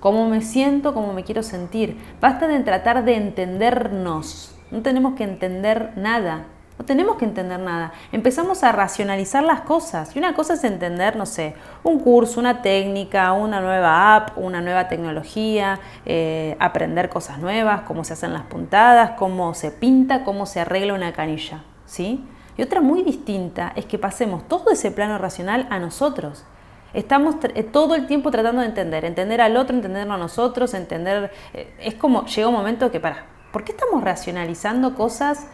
¿Cómo 0.00 0.28
me 0.28 0.42
siento? 0.42 0.92
¿Cómo 0.92 1.12
me 1.12 1.24
quiero 1.24 1.42
sentir? 1.42 1.96
Basta 2.20 2.48
de 2.48 2.60
tratar 2.60 3.04
de 3.04 3.16
entendernos. 3.16 4.54
No 4.70 4.82
tenemos 4.82 5.14
que 5.14 5.24
entender 5.24 5.92
nada. 5.96 6.46
No 6.80 6.86
tenemos 6.86 7.18
que 7.18 7.26
entender 7.26 7.60
nada. 7.60 7.92
Empezamos 8.10 8.64
a 8.64 8.72
racionalizar 8.72 9.44
las 9.44 9.60
cosas. 9.60 10.16
Y 10.16 10.18
una 10.18 10.32
cosa 10.32 10.54
es 10.54 10.64
entender, 10.64 11.14
no 11.14 11.26
sé, 11.26 11.54
un 11.82 12.00
curso, 12.00 12.40
una 12.40 12.62
técnica, 12.62 13.34
una 13.34 13.60
nueva 13.60 14.16
app, 14.16 14.38
una 14.38 14.62
nueva 14.62 14.88
tecnología, 14.88 15.78
eh, 16.06 16.56
aprender 16.58 17.10
cosas 17.10 17.38
nuevas, 17.38 17.82
cómo 17.82 18.02
se 18.02 18.14
hacen 18.14 18.32
las 18.32 18.44
puntadas, 18.44 19.10
cómo 19.18 19.52
se 19.52 19.72
pinta, 19.72 20.24
cómo 20.24 20.46
se 20.46 20.60
arregla 20.60 20.94
una 20.94 21.12
canilla. 21.12 21.64
¿sí? 21.84 22.24
Y 22.56 22.62
otra 22.62 22.80
muy 22.80 23.02
distinta 23.02 23.74
es 23.76 23.84
que 23.84 23.98
pasemos 23.98 24.48
todo 24.48 24.70
ese 24.70 24.90
plano 24.90 25.18
racional 25.18 25.66
a 25.68 25.78
nosotros. 25.78 26.46
Estamos 26.94 27.34
eh, 27.42 27.62
todo 27.62 27.94
el 27.94 28.06
tiempo 28.06 28.30
tratando 28.30 28.62
de 28.62 28.68
entender, 28.68 29.04
entender 29.04 29.42
al 29.42 29.58
otro, 29.58 29.76
entenderlo 29.76 30.14
a 30.14 30.16
nosotros, 30.16 30.72
entender... 30.72 31.30
Eh, 31.52 31.74
es 31.78 31.94
como 31.96 32.24
llega 32.24 32.48
un 32.48 32.54
momento 32.54 32.90
que, 32.90 33.00
para, 33.00 33.26
¿por 33.52 33.64
qué 33.64 33.72
estamos 33.72 34.02
racionalizando 34.02 34.94
cosas 34.94 35.46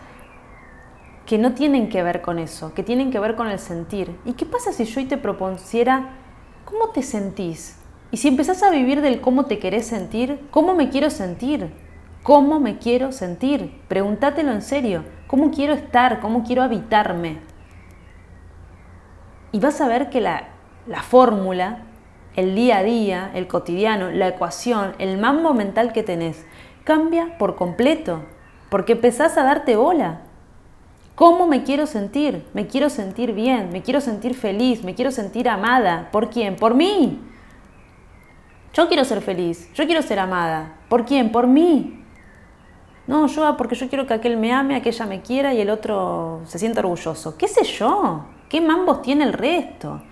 que 1.26 1.38
no 1.38 1.52
tienen 1.52 1.88
que 1.88 2.02
ver 2.02 2.22
con 2.22 2.38
eso, 2.38 2.72
que 2.72 2.84
tienen 2.84 3.10
que 3.10 3.18
ver 3.18 3.34
con 3.34 3.48
el 3.48 3.58
sentir. 3.58 4.16
¿Y 4.24 4.34
qué 4.34 4.46
pasa 4.46 4.72
si 4.72 4.84
yo 4.84 5.06
te 5.08 5.18
propusiera 5.18 6.10
cómo 6.64 6.90
te 6.90 7.02
sentís? 7.02 7.78
Y 8.12 8.18
si 8.18 8.28
empezás 8.28 8.62
a 8.62 8.70
vivir 8.70 9.00
del 9.00 9.20
cómo 9.20 9.46
te 9.46 9.58
querés 9.58 9.86
sentir, 9.86 10.46
¿cómo 10.52 10.74
me 10.74 10.88
quiero 10.88 11.10
sentir? 11.10 11.72
¿Cómo 12.22 12.60
me 12.60 12.78
quiero 12.78 13.10
sentir? 13.10 13.80
Pregúntatelo 13.88 14.52
en 14.52 14.62
serio. 14.62 15.04
¿Cómo 15.26 15.50
quiero 15.50 15.74
estar? 15.74 16.20
¿Cómo 16.20 16.44
quiero 16.44 16.62
habitarme? 16.62 17.38
Y 19.50 19.58
vas 19.58 19.80
a 19.80 19.88
ver 19.88 20.10
que 20.10 20.20
la, 20.20 20.48
la 20.86 21.02
fórmula, 21.02 21.82
el 22.36 22.54
día 22.54 22.78
a 22.78 22.82
día, 22.84 23.30
el 23.34 23.48
cotidiano, 23.48 24.10
la 24.10 24.28
ecuación, 24.28 24.94
el 24.98 25.18
mambo 25.18 25.54
mental 25.54 25.92
que 25.92 26.04
tenés, 26.04 26.44
cambia 26.84 27.36
por 27.38 27.56
completo. 27.56 28.22
Porque 28.70 28.92
empezás 28.92 29.36
a 29.38 29.42
darte 29.42 29.74
bola. 29.74 30.25
¿Cómo 31.16 31.46
me 31.46 31.64
quiero 31.64 31.86
sentir? 31.86 32.44
Me 32.52 32.66
quiero 32.66 32.90
sentir 32.90 33.32
bien, 33.32 33.70
me 33.72 33.80
quiero 33.80 34.02
sentir 34.02 34.34
feliz, 34.34 34.84
me 34.84 34.94
quiero 34.94 35.10
sentir 35.10 35.48
amada. 35.48 36.10
¿Por 36.12 36.28
quién? 36.28 36.56
Por 36.56 36.74
mí. 36.74 37.18
Yo 38.74 38.86
quiero 38.86 39.02
ser 39.02 39.22
feliz, 39.22 39.72
yo 39.72 39.86
quiero 39.86 40.02
ser 40.02 40.18
amada. 40.18 40.76
¿Por 40.90 41.06
quién? 41.06 41.32
Por 41.32 41.46
mí. 41.46 42.04
No, 43.06 43.28
yo 43.28 43.56
porque 43.56 43.76
yo 43.76 43.88
quiero 43.88 44.06
que 44.06 44.12
aquel 44.12 44.36
me 44.36 44.52
ame, 44.52 44.76
aquella 44.76 45.06
me 45.06 45.22
quiera 45.22 45.54
y 45.54 45.60
el 45.62 45.70
otro 45.70 46.42
se 46.44 46.58
sienta 46.58 46.80
orgulloso. 46.80 47.38
¿Qué 47.38 47.48
sé 47.48 47.64
yo? 47.64 48.26
¿Qué 48.50 48.60
mambos 48.60 49.00
tiene 49.00 49.24
el 49.24 49.32
resto? 49.32 50.02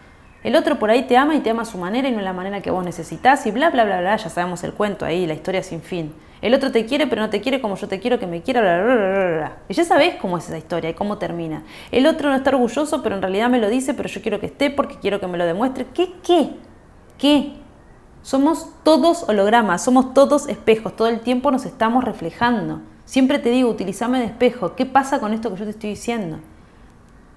El 0.42 0.56
otro 0.56 0.78
por 0.78 0.88
ahí 0.88 1.02
te 1.02 1.18
ama 1.18 1.34
y 1.34 1.40
te 1.40 1.50
ama 1.50 1.62
a 1.62 1.66
su 1.66 1.76
manera 1.76 2.08
y 2.08 2.12
no 2.12 2.22
la 2.22 2.32
manera 2.32 2.62
que 2.62 2.70
vos 2.70 2.82
necesitas 2.82 3.44
y 3.44 3.50
bla, 3.50 3.68
bla, 3.68 3.84
bla, 3.84 4.00
bla. 4.00 4.16
Ya 4.16 4.30
sabemos 4.30 4.64
el 4.64 4.72
cuento 4.72 5.04
ahí, 5.04 5.26
la 5.26 5.34
historia 5.34 5.62
sin 5.62 5.82
fin. 5.82 6.14
El 6.44 6.52
otro 6.52 6.70
te 6.70 6.84
quiere, 6.84 7.06
pero 7.06 7.22
no 7.22 7.30
te 7.30 7.40
quiere 7.40 7.62
como 7.62 7.74
yo 7.74 7.88
te 7.88 7.98
quiero 8.00 8.18
que 8.18 8.26
me 8.26 8.42
quiera. 8.42 9.60
Y 9.66 9.72
ya 9.72 9.82
sabés 9.82 10.16
cómo 10.16 10.36
es 10.36 10.44
esa 10.44 10.58
historia 10.58 10.90
y 10.90 10.92
cómo 10.92 11.16
termina. 11.16 11.64
El 11.90 12.06
otro 12.06 12.28
no 12.28 12.36
está 12.36 12.50
orgulloso, 12.50 13.02
pero 13.02 13.14
en 13.14 13.22
realidad 13.22 13.48
me 13.48 13.58
lo 13.58 13.70
dice, 13.70 13.94
pero 13.94 14.10
yo 14.10 14.20
quiero 14.20 14.38
que 14.38 14.44
esté 14.44 14.70
porque 14.70 14.98
quiero 15.00 15.20
que 15.20 15.26
me 15.26 15.38
lo 15.38 15.46
demuestre. 15.46 15.86
¿Qué, 15.94 16.12
qué? 16.22 16.50
¿Qué? 17.16 17.54
Somos 18.20 18.68
todos 18.82 19.26
hologramas, 19.26 19.82
somos 19.82 20.12
todos 20.12 20.46
espejos, 20.46 20.94
todo 20.94 21.08
el 21.08 21.20
tiempo 21.20 21.50
nos 21.50 21.64
estamos 21.64 22.04
reflejando. 22.04 22.82
Siempre 23.06 23.38
te 23.38 23.48
digo, 23.48 23.70
utilízame 23.70 24.18
de 24.18 24.26
espejo. 24.26 24.74
¿Qué 24.74 24.84
pasa 24.84 25.20
con 25.20 25.32
esto 25.32 25.50
que 25.50 25.56
yo 25.56 25.64
te 25.64 25.70
estoy 25.70 25.88
diciendo? 25.88 26.40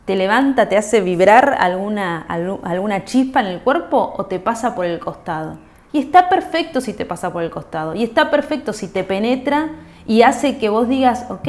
¿Te 0.04 0.18
levanta, 0.18 0.68
te 0.68 0.76
hace 0.76 1.00
vibrar 1.00 1.56
alguna, 1.62 2.24
alguna 2.24 3.06
chispa 3.06 3.40
en 3.40 3.46
el 3.46 3.62
cuerpo 3.62 4.16
o 4.18 4.26
te 4.26 4.42
pasa 4.42 4.76
por 4.76 4.84
el 4.84 5.00
costado? 5.00 5.66
Y 5.94 6.00
está 6.00 6.30
perfecto 6.30 6.82
si 6.82 6.94
te 6.94 7.06
pasa 7.06 7.32
por 7.32 7.44
el 7.44 7.50
costado. 7.50 7.96
Y 7.96 8.04
está 8.04 8.30
perfecto 8.30 8.74
si 8.74 8.88
te 8.88 9.04
penetra 9.04 9.70
y 10.06 10.22
hace 10.22 10.58
que 10.58 10.70
vos 10.70 10.88
digas, 10.88 11.26
ok, 11.30 11.48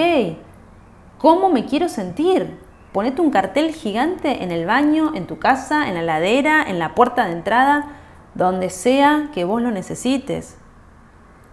¿cómo 1.18 1.50
me 1.50 1.64
quiero 1.64 1.88
sentir? 1.88 2.58
Ponete 2.92 3.20
un 3.20 3.30
cartel 3.30 3.72
gigante 3.72 4.42
en 4.42 4.50
el 4.50 4.66
baño, 4.66 5.12
en 5.14 5.26
tu 5.26 5.38
casa, 5.38 5.88
en 5.88 5.94
la 5.94 6.02
ladera, 6.02 6.64
en 6.66 6.78
la 6.78 6.94
puerta 6.94 7.26
de 7.26 7.32
entrada, 7.32 7.96
donde 8.34 8.70
sea 8.70 9.30
que 9.32 9.44
vos 9.44 9.60
lo 9.60 9.70
necesites. 9.70 10.56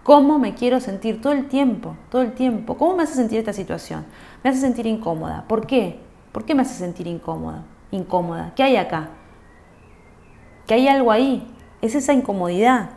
¿Cómo 0.02 0.38
me 0.38 0.54
quiero 0.54 0.80
sentir 0.80 1.20
todo 1.20 1.32
el 1.32 1.48
tiempo? 1.48 1.96
Todo 2.10 2.22
el 2.22 2.32
tiempo. 2.32 2.78
¿Cómo 2.78 2.96
me 2.96 3.02
hace 3.02 3.14
sentir 3.14 3.40
esta 3.40 3.52
situación? 3.52 4.06
Me 4.44 4.50
hace 4.50 4.60
sentir 4.60 4.86
incómoda. 4.86 5.44
¿Por 5.48 5.66
qué? 5.66 6.00
¿Por 6.32 6.44
qué 6.44 6.54
me 6.54 6.62
hace 6.62 6.74
sentir 6.74 7.08
incómoda? 7.08 7.64
Incómoda. 7.90 8.52
¿Qué 8.54 8.62
hay 8.62 8.76
acá? 8.76 9.08
¿Qué 10.66 10.74
hay 10.74 10.88
algo 10.88 11.10
ahí? 11.10 11.46
Es 11.86 11.94
esa 11.94 12.12
incomodidad. 12.12 12.90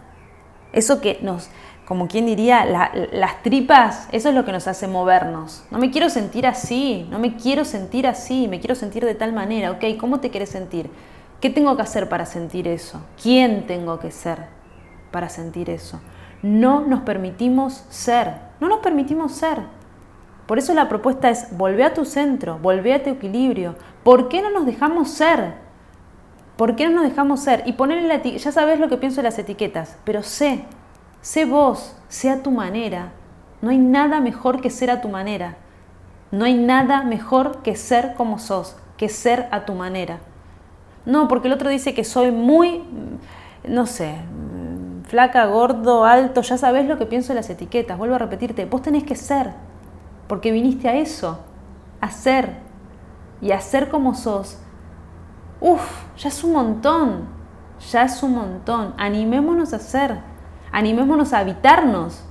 Eso 0.74 1.02
que 1.02 1.20
nos, 1.22 1.50
como 1.86 2.08
quien 2.08 2.26
diría, 2.26 2.66
las 3.12 3.42
tripas, 3.42 4.08
eso 4.12 4.30
es 4.30 4.36
lo 4.36 4.46
que 4.46 4.52
nos 4.52 4.68
hace 4.68 4.88
movernos. 4.88 5.64
No 5.72 5.80
me 5.80 5.90
quiero 5.90 6.10
sentir 6.10 6.46
así, 6.46 7.08
no 7.10 7.18
me 7.18 7.36
quiero 7.36 7.66
sentir 7.66 8.06
así, 8.06 8.48
me 8.48 8.60
quiero 8.60 8.76
sentir 8.76 9.06
de 9.06 9.16
tal 9.16 9.34
manera. 9.34 9.72
Ok, 9.72 9.84
¿cómo 10.00 10.20
te 10.20 10.30
quieres 10.30 10.50
sentir? 10.50 10.90
¿Qué 11.42 11.50
tengo 11.50 11.76
que 11.76 11.82
hacer 11.82 12.10
para 12.10 12.26
sentir 12.26 12.68
eso? 12.68 13.02
¿Quién 13.22 13.66
tengo 13.66 14.00
que 14.00 14.12
ser 14.12 14.46
para 15.12 15.30
sentir 15.30 15.70
eso? 15.70 16.00
No 16.44 16.82
nos 16.82 17.02
permitimos 17.02 17.86
ser, 17.90 18.36
no 18.60 18.68
nos 18.68 18.80
permitimos 18.80 19.32
ser. 19.32 19.60
Por 20.46 20.58
eso 20.58 20.74
la 20.74 20.90
propuesta 20.90 21.30
es 21.30 21.56
volver 21.58 21.86
a 21.86 21.94
tu 21.94 22.06
centro, 22.06 22.60
volver 22.60 23.02
a 23.02 23.04
tu 23.04 23.10
equilibrio. 23.12 23.76
¿Por 24.04 24.30
qué 24.30 24.42
no 24.42 24.50
nos 24.50 24.66
dejamos 24.66 25.12
ser? 25.12 25.54
¿Por 26.60 26.76
qué 26.76 26.90
no 26.90 26.96
nos 26.96 27.10
dejamos 27.10 27.40
ser? 27.40 27.64
Y 27.68 27.72
ponerle 27.72 28.10
la 28.10 28.22
ya 28.22 28.52
sabes 28.52 28.82
lo 28.82 28.90
que 28.90 28.98
pienso 28.98 29.22
de 29.22 29.24
las 29.24 29.40
etiquetas, 29.40 29.98
pero 30.04 30.24
sé, 30.24 30.66
sé 31.22 31.46
vos, 31.46 31.96
sé 32.10 32.30
a 32.30 32.44
tu 32.44 32.52
manera. 32.52 33.14
No 33.62 33.70
hay 33.70 33.78
nada 33.78 34.20
mejor 34.20 34.60
que 34.60 34.70
ser 34.70 34.92
a 34.92 35.00
tu 35.00 35.08
manera. 35.08 35.56
No 36.32 36.44
hay 36.44 36.56
nada 36.56 37.04
mejor 37.04 37.62
que 37.62 37.78
ser 37.78 38.14
como 38.16 38.40
sos, 38.40 38.76
que 38.98 39.08
ser 39.08 39.48
a 39.52 39.64
tu 39.64 39.74
manera. 39.74 40.20
No, 41.06 41.30
porque 41.30 41.48
el 41.48 41.54
otro 41.54 41.70
dice 41.70 41.94
que 41.94 42.04
soy 42.04 42.32
muy, 42.32 42.84
no 43.66 43.86
sé, 43.86 44.16
flaca, 45.08 45.46
gordo, 45.46 46.04
alto, 46.04 46.42
ya 46.42 46.58
sabes 46.58 46.90
lo 46.90 46.98
que 46.98 47.06
pienso 47.06 47.30
de 47.30 47.36
las 47.36 47.50
etiquetas. 47.50 47.98
Vuelvo 47.98 48.16
a 48.16 48.20
repetirte, 48.20 48.66
vos 48.66 48.82
tenés 48.82 49.06
que 49.06 49.16
ser, 49.16 49.52
porque 50.28 50.52
viniste 50.52 50.90
a 50.90 50.98
eso, 50.98 51.40
a 52.02 52.12
ser 52.12 52.58
y 53.40 53.52
a 53.52 53.62
ser 53.62 53.88
como 53.88 54.14
sos 54.14 54.60
Uf, 55.62 55.82
ya 56.18 56.30
es 56.30 56.42
un 56.46 56.54
montón, 56.54 57.28
ya 57.92 58.04
es 58.04 58.24
un 58.24 58.36
montón. 58.36 58.94
Animémonos 58.98 59.74
a 59.74 59.80
ser, 59.80 60.20
animémonos 60.72 61.34
a 61.34 61.40
habitarnos. 61.40 62.24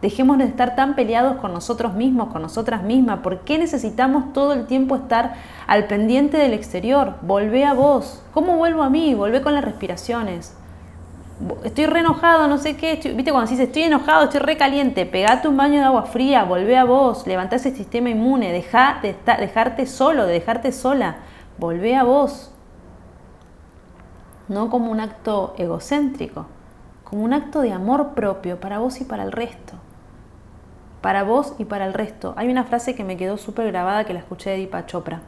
Dejemos 0.00 0.38
de 0.38 0.44
estar 0.44 0.76
tan 0.76 0.94
peleados 0.94 1.38
con 1.38 1.52
nosotros 1.52 1.94
mismos, 1.94 2.28
con 2.28 2.40
nosotras 2.40 2.84
mismas. 2.84 3.18
¿Por 3.18 3.40
qué 3.40 3.58
necesitamos 3.58 4.32
todo 4.32 4.52
el 4.52 4.66
tiempo 4.66 4.94
estar 4.94 5.34
al 5.66 5.88
pendiente 5.88 6.36
del 6.36 6.52
exterior? 6.52 7.16
Volvé 7.22 7.64
a 7.64 7.72
vos. 7.72 8.22
¿Cómo 8.32 8.56
vuelvo 8.56 8.84
a 8.84 8.90
mí? 8.90 9.12
Volvé 9.14 9.42
con 9.42 9.54
las 9.54 9.64
respiraciones. 9.64 10.56
Estoy 11.64 11.86
re 11.86 11.98
enojado, 11.98 12.46
no 12.46 12.58
sé 12.58 12.76
qué. 12.76 12.94
Viste 12.94 13.32
cuando 13.32 13.50
dices 13.50 13.66
estoy 13.66 13.82
enojado, 13.82 14.24
estoy 14.24 14.38
re 14.38 14.56
caliente. 14.56 15.04
Pegate 15.04 15.48
un 15.48 15.56
baño 15.56 15.80
de 15.80 15.86
agua 15.86 16.04
fría, 16.04 16.44
volvé 16.44 16.76
a 16.76 16.84
vos. 16.84 17.26
Levantá 17.26 17.56
ese 17.56 17.74
sistema 17.74 18.08
inmune. 18.08 18.52
Deja 18.52 19.00
de 19.02 19.16
dejarte 19.40 19.84
solo, 19.86 20.26
de 20.26 20.34
dejarte 20.34 20.70
sola. 20.70 21.16
Volvé 21.58 21.96
a 21.96 22.04
vos 22.04 22.52
no 24.48 24.70
como 24.70 24.90
un 24.90 25.00
acto 25.00 25.54
egocéntrico, 25.58 26.46
como 27.04 27.24
un 27.24 27.32
acto 27.32 27.60
de 27.60 27.72
amor 27.72 28.14
propio 28.14 28.60
para 28.60 28.78
vos 28.78 29.00
y 29.00 29.04
para 29.04 29.22
el 29.22 29.32
resto. 29.32 29.74
Para 31.00 31.22
vos 31.22 31.54
y 31.58 31.64
para 31.64 31.86
el 31.86 31.94
resto. 31.94 32.34
Hay 32.36 32.48
una 32.48 32.64
frase 32.64 32.94
que 32.94 33.04
me 33.04 33.16
quedó 33.16 33.36
súper 33.36 33.68
grabada 33.68 34.04
que 34.04 34.12
la 34.12 34.18
escuché 34.18 34.50
de 34.50 34.56
Deepak 34.56 34.86
Chopra, 34.86 35.20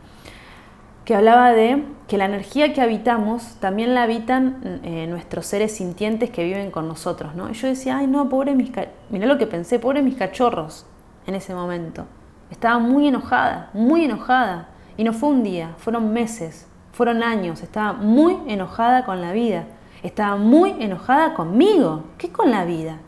que 1.05 1.15
hablaba 1.15 1.53
de 1.53 1.85
que 2.09 2.19
la 2.19 2.25
energía 2.25 2.73
que 2.73 2.81
habitamos 2.81 3.57
también 3.61 3.95
la 3.95 4.03
habitan 4.03 4.81
eh, 4.83 5.07
nuestros 5.09 5.47
seres 5.47 5.75
sintientes 5.77 6.31
que 6.31 6.45
viven 6.45 6.71
con 6.71 6.89
nosotros. 6.89 7.35
¿no? 7.35 7.49
Y 7.51 7.55
yo 7.55 7.69
decía, 7.69 7.99
ay 7.99 8.07
no, 8.07 8.29
pobre 8.29 8.55
mis 8.55 8.71
mirá 9.11 9.27
lo 9.27 9.39
que 9.39 9.47
pensé, 9.47 9.79
pobre 9.79 10.03
mis 10.03 10.17
cachorros 10.17 10.87
en 11.27 11.35
ese 11.35 11.55
momento. 11.55 12.05
Estaba 12.51 12.79
muy 12.79 13.09
enojada, 13.09 13.71
muy 13.73 14.05
enojada. 14.05 14.69
Y 14.97 15.05
no 15.05 15.13
fue 15.13 15.31
un 15.31 15.43
día, 15.43 15.75
fueron 15.79 16.13
meses, 16.13 16.67
fueron 17.01 17.23
años, 17.23 17.63
estaba 17.63 17.95
muy 17.95 18.37
enojada 18.47 19.07
con 19.07 19.23
la 19.23 19.33
vida, 19.33 19.65
estaba 20.03 20.37
muy 20.37 20.75
enojada 20.81 21.33
conmigo. 21.33 22.05
¿Qué 22.19 22.31
con 22.31 22.51
la 22.51 22.67
vida? 22.67 22.99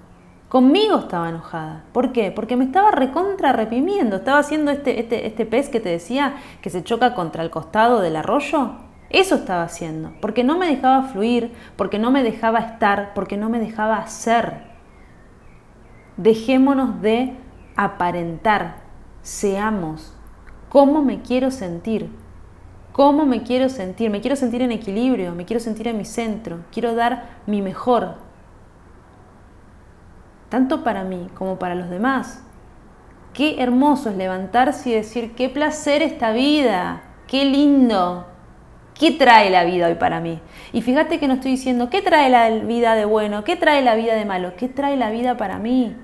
Conmigo 0.48 1.00
estaba 1.00 1.28
enojada. 1.28 1.84
¿Por 1.92 2.10
qué? 2.10 2.30
Porque 2.30 2.56
me 2.56 2.64
estaba 2.64 2.90
recontra 2.90 3.52
reprimiendo. 3.52 4.16
Estaba 4.16 4.38
haciendo 4.38 4.70
este, 4.70 4.98
este, 4.98 5.26
este 5.26 5.44
pez 5.44 5.68
que 5.68 5.78
te 5.78 5.90
decía 5.90 6.36
que 6.62 6.70
se 6.70 6.82
choca 6.82 7.14
contra 7.14 7.42
el 7.42 7.50
costado 7.50 8.00
del 8.00 8.16
arroyo. 8.16 8.76
Eso 9.10 9.34
estaba 9.34 9.64
haciendo. 9.64 10.14
Porque 10.22 10.42
no 10.42 10.56
me 10.56 10.68
dejaba 10.68 11.02
fluir, 11.08 11.52
porque 11.76 11.98
no 11.98 12.10
me 12.10 12.22
dejaba 12.22 12.60
estar, 12.60 13.12
porque 13.12 13.36
no 13.36 13.50
me 13.50 13.60
dejaba 13.60 14.06
ser. 14.06 14.62
Dejémonos 16.16 17.02
de 17.02 17.36
aparentar. 17.76 18.76
Seamos. 19.20 20.16
¿Cómo 20.70 21.02
me 21.02 21.20
quiero 21.20 21.50
sentir? 21.50 22.21
¿Cómo 22.92 23.24
me 23.24 23.42
quiero 23.42 23.68
sentir? 23.68 24.10
Me 24.10 24.20
quiero 24.20 24.36
sentir 24.36 24.62
en 24.62 24.72
equilibrio, 24.72 25.34
me 25.34 25.44
quiero 25.44 25.60
sentir 25.60 25.88
en 25.88 25.96
mi 25.96 26.04
centro, 26.04 26.60
quiero 26.72 26.94
dar 26.94 27.38
mi 27.46 27.62
mejor, 27.62 28.16
tanto 30.48 30.84
para 30.84 31.02
mí 31.02 31.28
como 31.34 31.58
para 31.58 31.74
los 31.74 31.88
demás. 31.88 32.42
Qué 33.32 33.62
hermoso 33.62 34.10
es 34.10 34.16
levantarse 34.16 34.90
y 34.90 34.92
decir, 34.92 35.34
qué 35.34 35.48
placer 35.48 36.02
esta 36.02 36.32
vida, 36.32 37.02
qué 37.26 37.46
lindo, 37.46 38.26
¿Qué 38.94 39.10
trae 39.10 39.50
la 39.50 39.64
vida 39.64 39.88
hoy 39.88 39.94
para 39.94 40.20
mí? 40.20 40.38
Y 40.72 40.82
fíjate 40.82 41.18
que 41.18 41.26
no 41.26 41.34
estoy 41.34 41.52
diciendo, 41.52 41.90
¿qué 41.90 42.02
trae 42.02 42.30
la 42.30 42.48
vida 42.50 42.94
de 42.94 43.04
bueno? 43.04 43.42
¿Qué 43.42 43.56
trae 43.56 43.82
la 43.82 43.94
vida 43.94 44.14
de 44.14 44.24
malo? 44.24 44.52
¿Qué 44.56 44.68
trae 44.68 44.96
la 44.96 45.10
vida 45.10 45.36
para 45.36 45.58
mí? 45.58 45.96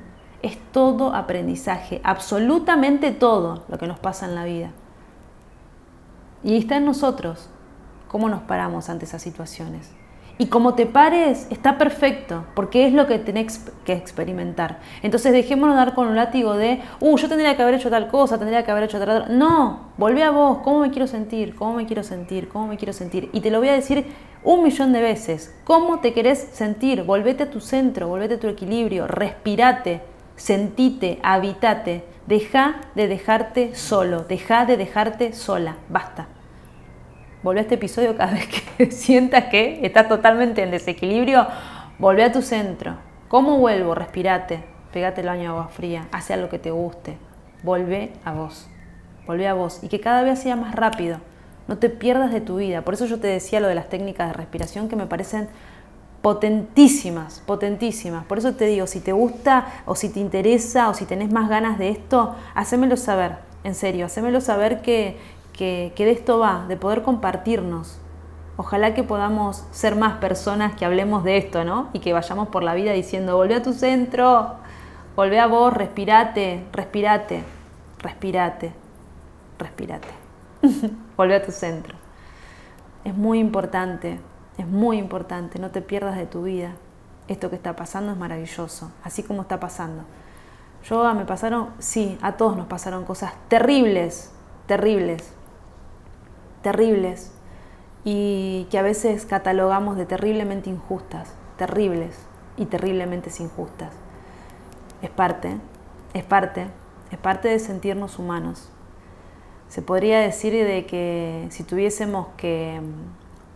Es 0.42 0.58
todo 0.72 1.14
aprendizaje, 1.14 2.00
absolutamente 2.02 3.12
todo 3.12 3.64
lo 3.68 3.78
que 3.78 3.86
nos 3.86 3.98
pasa 3.98 4.26
en 4.26 4.34
la 4.34 4.44
vida. 4.44 4.70
Y 6.42 6.56
está 6.56 6.76
en 6.76 6.84
nosotros 6.84 7.50
cómo 8.08 8.28
nos 8.28 8.42
paramos 8.42 8.88
ante 8.88 9.04
esas 9.04 9.22
situaciones. 9.22 9.90
Y 10.40 10.46
como 10.46 10.74
te 10.74 10.86
pares, 10.86 11.48
está 11.50 11.78
perfecto, 11.78 12.44
porque 12.54 12.86
es 12.86 12.92
lo 12.92 13.08
que 13.08 13.18
tenés 13.18 13.58
que 13.84 13.92
experimentar. 13.92 14.78
Entonces 15.02 15.32
dejémonos 15.32 15.74
dar 15.74 15.94
con 15.94 16.06
un 16.06 16.14
látigo 16.14 16.54
de, 16.54 16.80
uh, 17.00 17.16
yo 17.16 17.28
tendría 17.28 17.56
que 17.56 17.62
haber 17.62 17.74
hecho 17.74 17.90
tal 17.90 18.06
cosa, 18.06 18.38
tendría 18.38 18.64
que 18.64 18.70
haber 18.70 18.84
hecho 18.84 18.98
otra. 18.98 19.26
No, 19.26 19.90
volvé 19.96 20.22
a 20.22 20.30
vos, 20.30 20.58
¿cómo 20.58 20.78
me 20.78 20.90
quiero 20.90 21.08
sentir? 21.08 21.56
¿Cómo 21.56 21.74
me 21.74 21.86
quiero 21.86 22.04
sentir? 22.04 22.48
¿Cómo 22.48 22.68
me 22.68 22.76
quiero 22.76 22.92
sentir? 22.92 23.28
Y 23.32 23.40
te 23.40 23.50
lo 23.50 23.58
voy 23.58 23.70
a 23.70 23.72
decir 23.72 24.06
un 24.44 24.62
millón 24.62 24.92
de 24.92 25.00
veces. 25.00 25.52
¿Cómo 25.64 25.98
te 25.98 26.12
querés 26.12 26.38
sentir? 26.52 27.02
Volvete 27.02 27.42
a 27.42 27.50
tu 27.50 27.60
centro, 27.60 28.06
volvete 28.06 28.34
a 28.34 28.40
tu 28.40 28.46
equilibrio, 28.46 29.08
respirate, 29.08 30.02
sentite, 30.38 31.18
habitate. 31.22 32.04
Deja 32.26 32.80
de 32.94 33.08
dejarte 33.08 33.74
solo, 33.74 34.24
deja 34.24 34.66
de 34.66 34.76
dejarte 34.76 35.32
sola. 35.32 35.76
Basta. 35.88 36.28
Volvé 37.42 37.60
a 37.60 37.62
este 37.62 37.76
episodio 37.76 38.16
cada 38.16 38.32
vez 38.34 38.48
que 38.48 38.90
sientas 38.90 39.44
que 39.44 39.84
estás 39.84 40.08
totalmente 40.08 40.62
en 40.62 40.70
desequilibrio. 40.70 41.46
Volvé 41.98 42.24
a 42.24 42.32
tu 42.32 42.42
centro. 42.42 42.96
¿Cómo 43.28 43.58
vuelvo? 43.58 43.94
Respirate. 43.94 44.64
Pégate 44.92 45.20
el 45.20 45.26
baño 45.26 45.42
de 45.42 45.48
agua 45.48 45.68
fría. 45.68 46.08
Haz 46.12 46.30
algo 46.30 46.48
que 46.48 46.58
te 46.58 46.70
guste. 46.70 47.16
Volvé 47.62 48.12
a 48.24 48.32
vos. 48.32 48.68
Volvé 49.26 49.48
a 49.48 49.54
vos. 49.54 49.82
Y 49.82 49.88
que 49.88 50.00
cada 50.00 50.22
vez 50.22 50.38
sea 50.38 50.56
más 50.56 50.74
rápido. 50.74 51.18
No 51.66 51.76
te 51.76 51.90
pierdas 51.90 52.32
de 52.32 52.40
tu 52.40 52.56
vida. 52.56 52.82
Por 52.82 52.94
eso 52.94 53.06
yo 53.06 53.20
te 53.20 53.26
decía 53.26 53.60
lo 53.60 53.68
de 53.68 53.74
las 53.74 53.88
técnicas 53.88 54.28
de 54.28 54.34
respiración 54.34 54.88
que 54.88 54.96
me 54.96 55.06
parecen 55.06 55.48
potentísimas, 56.22 57.42
potentísimas. 57.46 58.24
Por 58.24 58.38
eso 58.38 58.54
te 58.54 58.66
digo, 58.66 58.86
si 58.86 59.00
te 59.00 59.12
gusta 59.12 59.82
o 59.86 59.94
si 59.94 60.08
te 60.08 60.20
interesa 60.20 60.88
o 60.88 60.94
si 60.94 61.04
tenés 61.04 61.32
más 61.32 61.48
ganas 61.48 61.78
de 61.78 61.90
esto, 61.90 62.34
hacémelo 62.54 62.96
saber, 62.96 63.36
en 63.64 63.74
serio, 63.74 64.06
hacémelo 64.06 64.40
saber 64.40 64.82
que, 64.82 65.18
que, 65.52 65.92
de 65.96 66.10
esto 66.10 66.38
va, 66.38 66.66
de 66.68 66.76
poder 66.76 67.02
compartirnos. 67.02 67.98
Ojalá 68.56 68.94
que 68.94 69.04
podamos 69.04 69.64
ser 69.70 69.94
más 69.94 70.14
personas 70.14 70.74
que 70.74 70.84
hablemos 70.84 71.22
de 71.22 71.36
esto, 71.36 71.64
¿no? 71.64 71.90
Y 71.92 72.00
que 72.00 72.12
vayamos 72.12 72.48
por 72.48 72.64
la 72.64 72.74
vida 72.74 72.92
diciendo, 72.92 73.36
volvé 73.36 73.54
a 73.54 73.62
tu 73.62 73.72
centro, 73.72 74.56
volvé 75.14 75.38
a 75.38 75.46
vos, 75.46 75.72
respirate, 75.72 76.64
respirate, 76.72 77.44
respirate, 78.00 78.72
respirate. 79.58 80.08
volvé 81.16 81.36
a 81.36 81.42
tu 81.42 81.52
centro. 81.52 81.94
Es 83.04 83.14
muy 83.14 83.38
importante, 83.38 84.18
es 84.58 84.66
muy 84.66 84.98
importante, 84.98 85.58
no 85.58 85.70
te 85.70 85.80
pierdas 85.80 86.16
de 86.16 86.26
tu 86.26 86.42
vida. 86.42 86.74
Esto 87.28 87.48
que 87.48 87.56
está 87.56 87.76
pasando 87.76 88.12
es 88.12 88.18
maravilloso, 88.18 88.90
así 89.04 89.22
como 89.22 89.42
está 89.42 89.60
pasando. 89.60 90.02
Yo 90.84 91.14
me 91.14 91.24
pasaron, 91.24 91.70
sí, 91.78 92.18
a 92.22 92.36
todos 92.36 92.56
nos 92.56 92.66
pasaron 92.66 93.04
cosas 93.04 93.32
terribles, 93.48 94.32
terribles, 94.66 95.32
terribles 96.62 97.32
y 98.04 98.66
que 98.70 98.78
a 98.78 98.82
veces 98.82 99.26
catalogamos 99.26 99.96
de 99.96 100.06
terriblemente 100.06 100.70
injustas, 100.70 101.34
terribles 101.56 102.16
y 102.56 102.66
terriblemente 102.66 103.30
injustas. 103.38 103.92
Es 105.02 105.10
parte, 105.10 105.56
es 106.14 106.24
parte, 106.24 106.66
es 107.10 107.18
parte 107.18 107.48
de 107.48 107.58
sentirnos 107.58 108.18
humanos. 108.18 108.70
Se 109.68 109.82
podría 109.82 110.20
decir 110.20 110.52
de 110.52 110.86
que 110.86 111.46
si 111.50 111.62
tuviésemos 111.62 112.28
que 112.36 112.80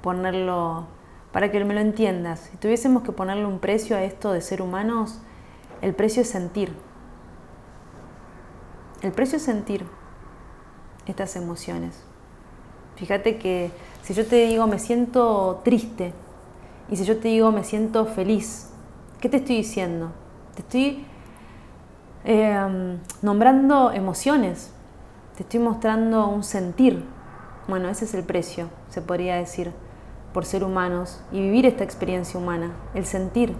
ponerlo, 0.03 0.87
para 1.33 1.51
que 1.51 1.65
me 1.65 1.75
lo 1.75 1.81
entiendas, 1.81 2.51
si 2.51 2.57
tuviésemos 2.59 3.03
que 3.03 3.13
ponerle 3.13 3.47
un 3.47 3.59
precio 3.59 3.97
a 3.97 4.03
esto 4.03 4.33
de 4.33 4.41
ser 4.41 4.61
humanos, 4.61 5.21
el 5.81 5.95
precio 5.95 6.23
es 6.23 6.29
sentir. 6.29 6.73
El 9.03 9.13
precio 9.13 9.37
es 9.37 9.43
sentir 9.43 9.85
estas 11.07 11.35
emociones. 11.37 12.05
Fíjate 12.97 13.39
que 13.39 13.71
si 14.03 14.15
yo 14.15 14.27
te 14.27 14.47
digo 14.47 14.67
me 14.67 14.79
siento 14.79 15.61
triste 15.65 16.13
y 16.91 16.97
si 16.97 17.05
yo 17.05 17.19
te 17.19 17.29
digo 17.29 17.51
me 17.51 17.65
siento 17.65 18.07
feliz, 18.07 18.71
¿qué 19.21 19.29
te 19.29 19.39
estoy 19.39 19.57
diciendo? 19.57 20.13
Te 20.55 20.63
estoy 20.63 21.07
em, 22.25 22.99
nombrando 23.23 23.91
emociones, 23.91 24.73
te 25.37 25.43
estoy 25.43 25.61
mostrando 25.61 26.29
un 26.29 26.45
sentir. 26.45 27.05
Bueno, 27.67 27.89
ese 27.89 28.05
es 28.05 28.15
el 28.15 28.25
precio, 28.25 28.69
se 28.89 29.03
podría 29.03 29.37
decir, 29.37 29.73
por 30.33 30.45
ser 30.45 30.65
humanos 30.65 31.21
y 31.31 31.41
vivir 31.41 31.67
esta 31.67 31.85
experiencia 31.85 32.39
humana, 32.39 32.73
el 32.95 33.05
sentir. 33.05 33.55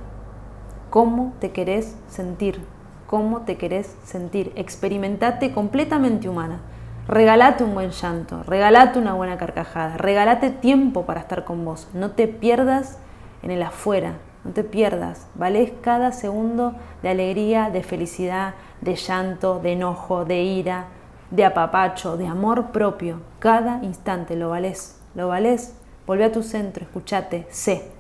¿Cómo 0.91 1.35
te 1.39 1.53
querés 1.53 1.97
sentir? 2.09 2.61
¿Cómo 3.07 3.43
te 3.43 3.57
querés 3.57 3.97
sentir? 4.05 4.53
Experimentate 4.57 5.53
completamente 5.53 6.29
humana. 6.29 6.61
Regalate 7.09 7.65
un 7.65 7.75
buen 7.75 7.91
llanto, 7.91 8.43
regalate 8.45 8.99
una 8.99 9.15
buena 9.15 9.37
carcajada, 9.37 9.97
regalate 9.97 10.51
tiempo 10.51 11.05
para 11.05 11.21
estar 11.21 11.45
con 11.45 11.65
vos. 11.65 11.89
No 11.95 12.13
te 12.13 12.29
pierdas 12.29 12.99
en 13.43 13.51
el 13.51 13.63
afuera, 13.63 14.19
no 14.45 14.53
te 14.53 14.65
pierdas. 14.65 15.27
Valés 15.35 15.73
cada 15.81 16.13
segundo 16.13 16.75
de 17.03 17.09
alegría, 17.09 17.71
de 17.71 17.83
felicidad, 17.83 18.55
de 18.81 18.95
llanto, 18.95 19.59
de 19.59 19.73
enojo, 19.73 20.25
de 20.25 20.43
ira, 20.43 20.87
de 21.31 21.45
apapacho, 21.45 22.17
de 22.17 22.27
amor 22.29 22.71
propio. 22.71 23.21
Cada 23.41 23.83
instante 23.83 24.37
lo 24.37 24.51
valés, 24.51 25.01
lo 25.15 25.29
valés. 25.29 25.75
Volvé 26.07 26.25
a 26.25 26.33
tu 26.33 26.43
centro, 26.43 26.85
escúchate, 26.85 27.47
sé. 27.51 27.91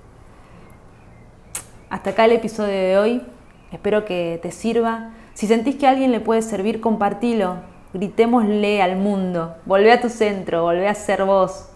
Hasta 1.90 2.10
acá 2.10 2.24
el 2.24 2.32
episodio 2.32 2.72
de 2.72 2.98
hoy. 2.98 3.22
Espero 3.70 4.04
que 4.04 4.38
te 4.42 4.50
sirva. 4.50 5.12
Si 5.34 5.46
sentís 5.46 5.76
que 5.76 5.86
a 5.86 5.90
alguien 5.90 6.12
le 6.12 6.20
puede 6.20 6.42
servir, 6.42 6.80
compartilo 6.80 7.72
gritémosle 7.92 8.82
al 8.82 8.96
mundo, 8.96 9.54
volvé 9.66 9.92
a 9.92 10.00
tu 10.00 10.08
centro, 10.08 10.62
volvé 10.62 10.88
a 10.88 10.94
ser 10.94 11.24
vos, 11.24 11.68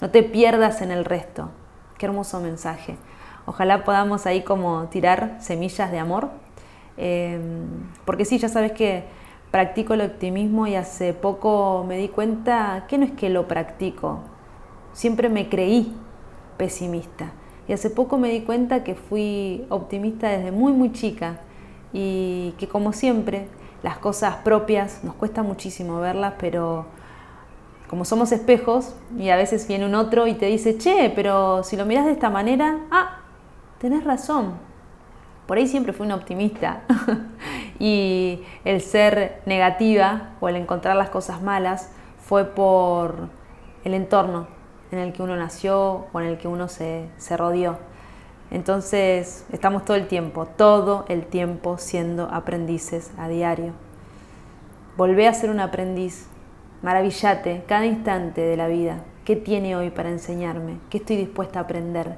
no 0.00 0.10
te 0.10 0.22
pierdas 0.22 0.82
en 0.82 0.90
el 0.90 1.04
resto. 1.04 1.50
Qué 1.98 2.06
hermoso 2.06 2.40
mensaje. 2.40 2.96
Ojalá 3.46 3.84
podamos 3.84 4.26
ahí 4.26 4.42
como 4.42 4.88
tirar 4.88 5.36
semillas 5.40 5.90
de 5.90 5.98
amor, 5.98 6.30
em, 6.96 7.66
porque 8.04 8.24
sí, 8.24 8.38
ya 8.38 8.48
sabes 8.48 8.72
que 8.72 9.04
practico 9.50 9.94
el 9.94 10.00
optimismo 10.00 10.66
y 10.66 10.74
hace 10.74 11.12
poco 11.12 11.84
me 11.86 11.96
di 11.98 12.08
cuenta 12.08 12.86
que 12.88 12.98
no 12.98 13.04
es 13.04 13.12
que 13.12 13.28
lo 13.28 13.46
practico, 13.46 14.20
siempre 14.94 15.28
me 15.28 15.50
creí 15.50 15.94
pesimista. 16.56 17.32
Y 17.68 17.72
hace 17.72 17.90
poco 17.90 18.16
me 18.16 18.30
di 18.30 18.40
cuenta 18.42 18.84
que 18.84 18.94
fui 18.94 19.66
optimista 19.68 20.28
desde 20.28 20.52
muy, 20.52 20.72
muy 20.72 20.92
chica 20.92 21.40
y 21.92 22.54
que 22.58 22.68
como 22.68 22.92
siempre 22.92 23.48
las 23.82 23.98
cosas 23.98 24.36
propias, 24.36 25.04
nos 25.04 25.14
cuesta 25.14 25.42
muchísimo 25.42 26.00
verlas, 26.00 26.34
pero 26.38 26.86
como 27.88 28.04
somos 28.04 28.32
espejos 28.32 28.94
y 29.18 29.28
a 29.28 29.36
veces 29.36 29.68
viene 29.68 29.84
un 29.84 29.94
otro 29.94 30.26
y 30.26 30.34
te 30.34 30.46
dice, 30.46 30.78
che, 30.78 31.12
pero 31.14 31.62
si 31.62 31.76
lo 31.76 31.84
miras 31.84 32.06
de 32.06 32.12
esta 32.12 32.30
manera, 32.30 32.80
ah, 32.90 33.20
tenés 33.78 34.04
razón. 34.04 34.54
Por 35.46 35.58
ahí 35.58 35.66
siempre 35.66 35.92
fui 35.92 36.06
una 36.06 36.14
optimista 36.14 36.82
y 37.78 38.42
el 38.64 38.80
ser 38.80 39.42
negativa 39.44 40.30
o 40.40 40.48
el 40.48 40.56
encontrar 40.56 40.96
las 40.96 41.10
cosas 41.10 41.42
malas 41.42 41.90
fue 42.18 42.44
por 42.46 43.28
el 43.84 43.92
entorno 43.92 44.53
en 44.94 45.00
el 45.00 45.12
que 45.12 45.22
uno 45.22 45.36
nació 45.36 46.06
o 46.12 46.20
en 46.20 46.26
el 46.26 46.38
que 46.38 46.48
uno 46.48 46.68
se, 46.68 47.08
se 47.18 47.36
rodeó. 47.36 47.78
Entonces 48.50 49.46
estamos 49.52 49.84
todo 49.84 49.96
el 49.96 50.06
tiempo, 50.06 50.46
todo 50.46 51.04
el 51.08 51.26
tiempo 51.26 51.76
siendo 51.78 52.28
aprendices 52.30 53.10
a 53.18 53.28
diario. 53.28 53.72
Volvé 54.96 55.26
a 55.26 55.34
ser 55.34 55.50
un 55.50 55.60
aprendiz, 55.60 56.28
maravillate 56.82 57.64
cada 57.66 57.86
instante 57.86 58.42
de 58.42 58.56
la 58.56 58.68
vida. 58.68 59.02
¿Qué 59.24 59.34
tiene 59.34 59.74
hoy 59.74 59.90
para 59.90 60.10
enseñarme? 60.10 60.78
¿Qué 60.90 60.98
estoy 60.98 61.16
dispuesta 61.16 61.58
a 61.58 61.62
aprender? 61.62 62.16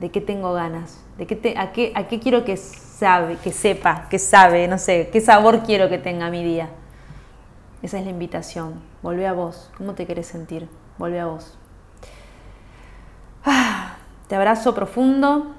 ¿De 0.00 0.10
qué 0.10 0.20
tengo 0.20 0.52
ganas? 0.54 1.04
¿De 1.18 1.26
qué 1.26 1.54
a, 1.56 1.70
qué, 1.72 1.92
¿A 1.94 2.08
qué 2.08 2.18
quiero 2.18 2.44
que 2.44 2.56
sabe, 2.56 3.36
que 3.36 3.52
sepa, 3.52 4.08
que 4.08 4.18
sabe, 4.18 4.66
no 4.66 4.78
sé, 4.78 5.10
qué 5.12 5.20
sabor 5.20 5.60
quiero 5.62 5.88
que 5.88 5.98
tenga 5.98 6.30
mi 6.30 6.42
día? 6.42 6.70
Esa 7.82 7.98
es 7.98 8.04
la 8.04 8.10
invitación. 8.10 8.82
Volvé 9.02 9.26
a 9.26 9.34
vos. 9.34 9.70
¿Cómo 9.78 9.94
te 9.94 10.06
querés 10.06 10.26
sentir? 10.26 10.68
Volvé 10.98 11.20
a 11.20 11.26
vos. 11.26 11.59
Te 14.28 14.36
abrazo 14.36 14.74
profundo 14.74 15.54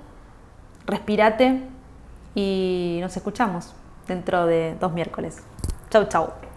respirate 0.85 1.61
y 2.35 2.99
nos 3.01 3.15
escuchamos 3.15 3.73
dentro 4.07 4.45
de 4.45 4.75
dos 4.79 4.93
miércoles. 4.93 5.41
Chau, 5.89 6.05
chau. 6.07 6.50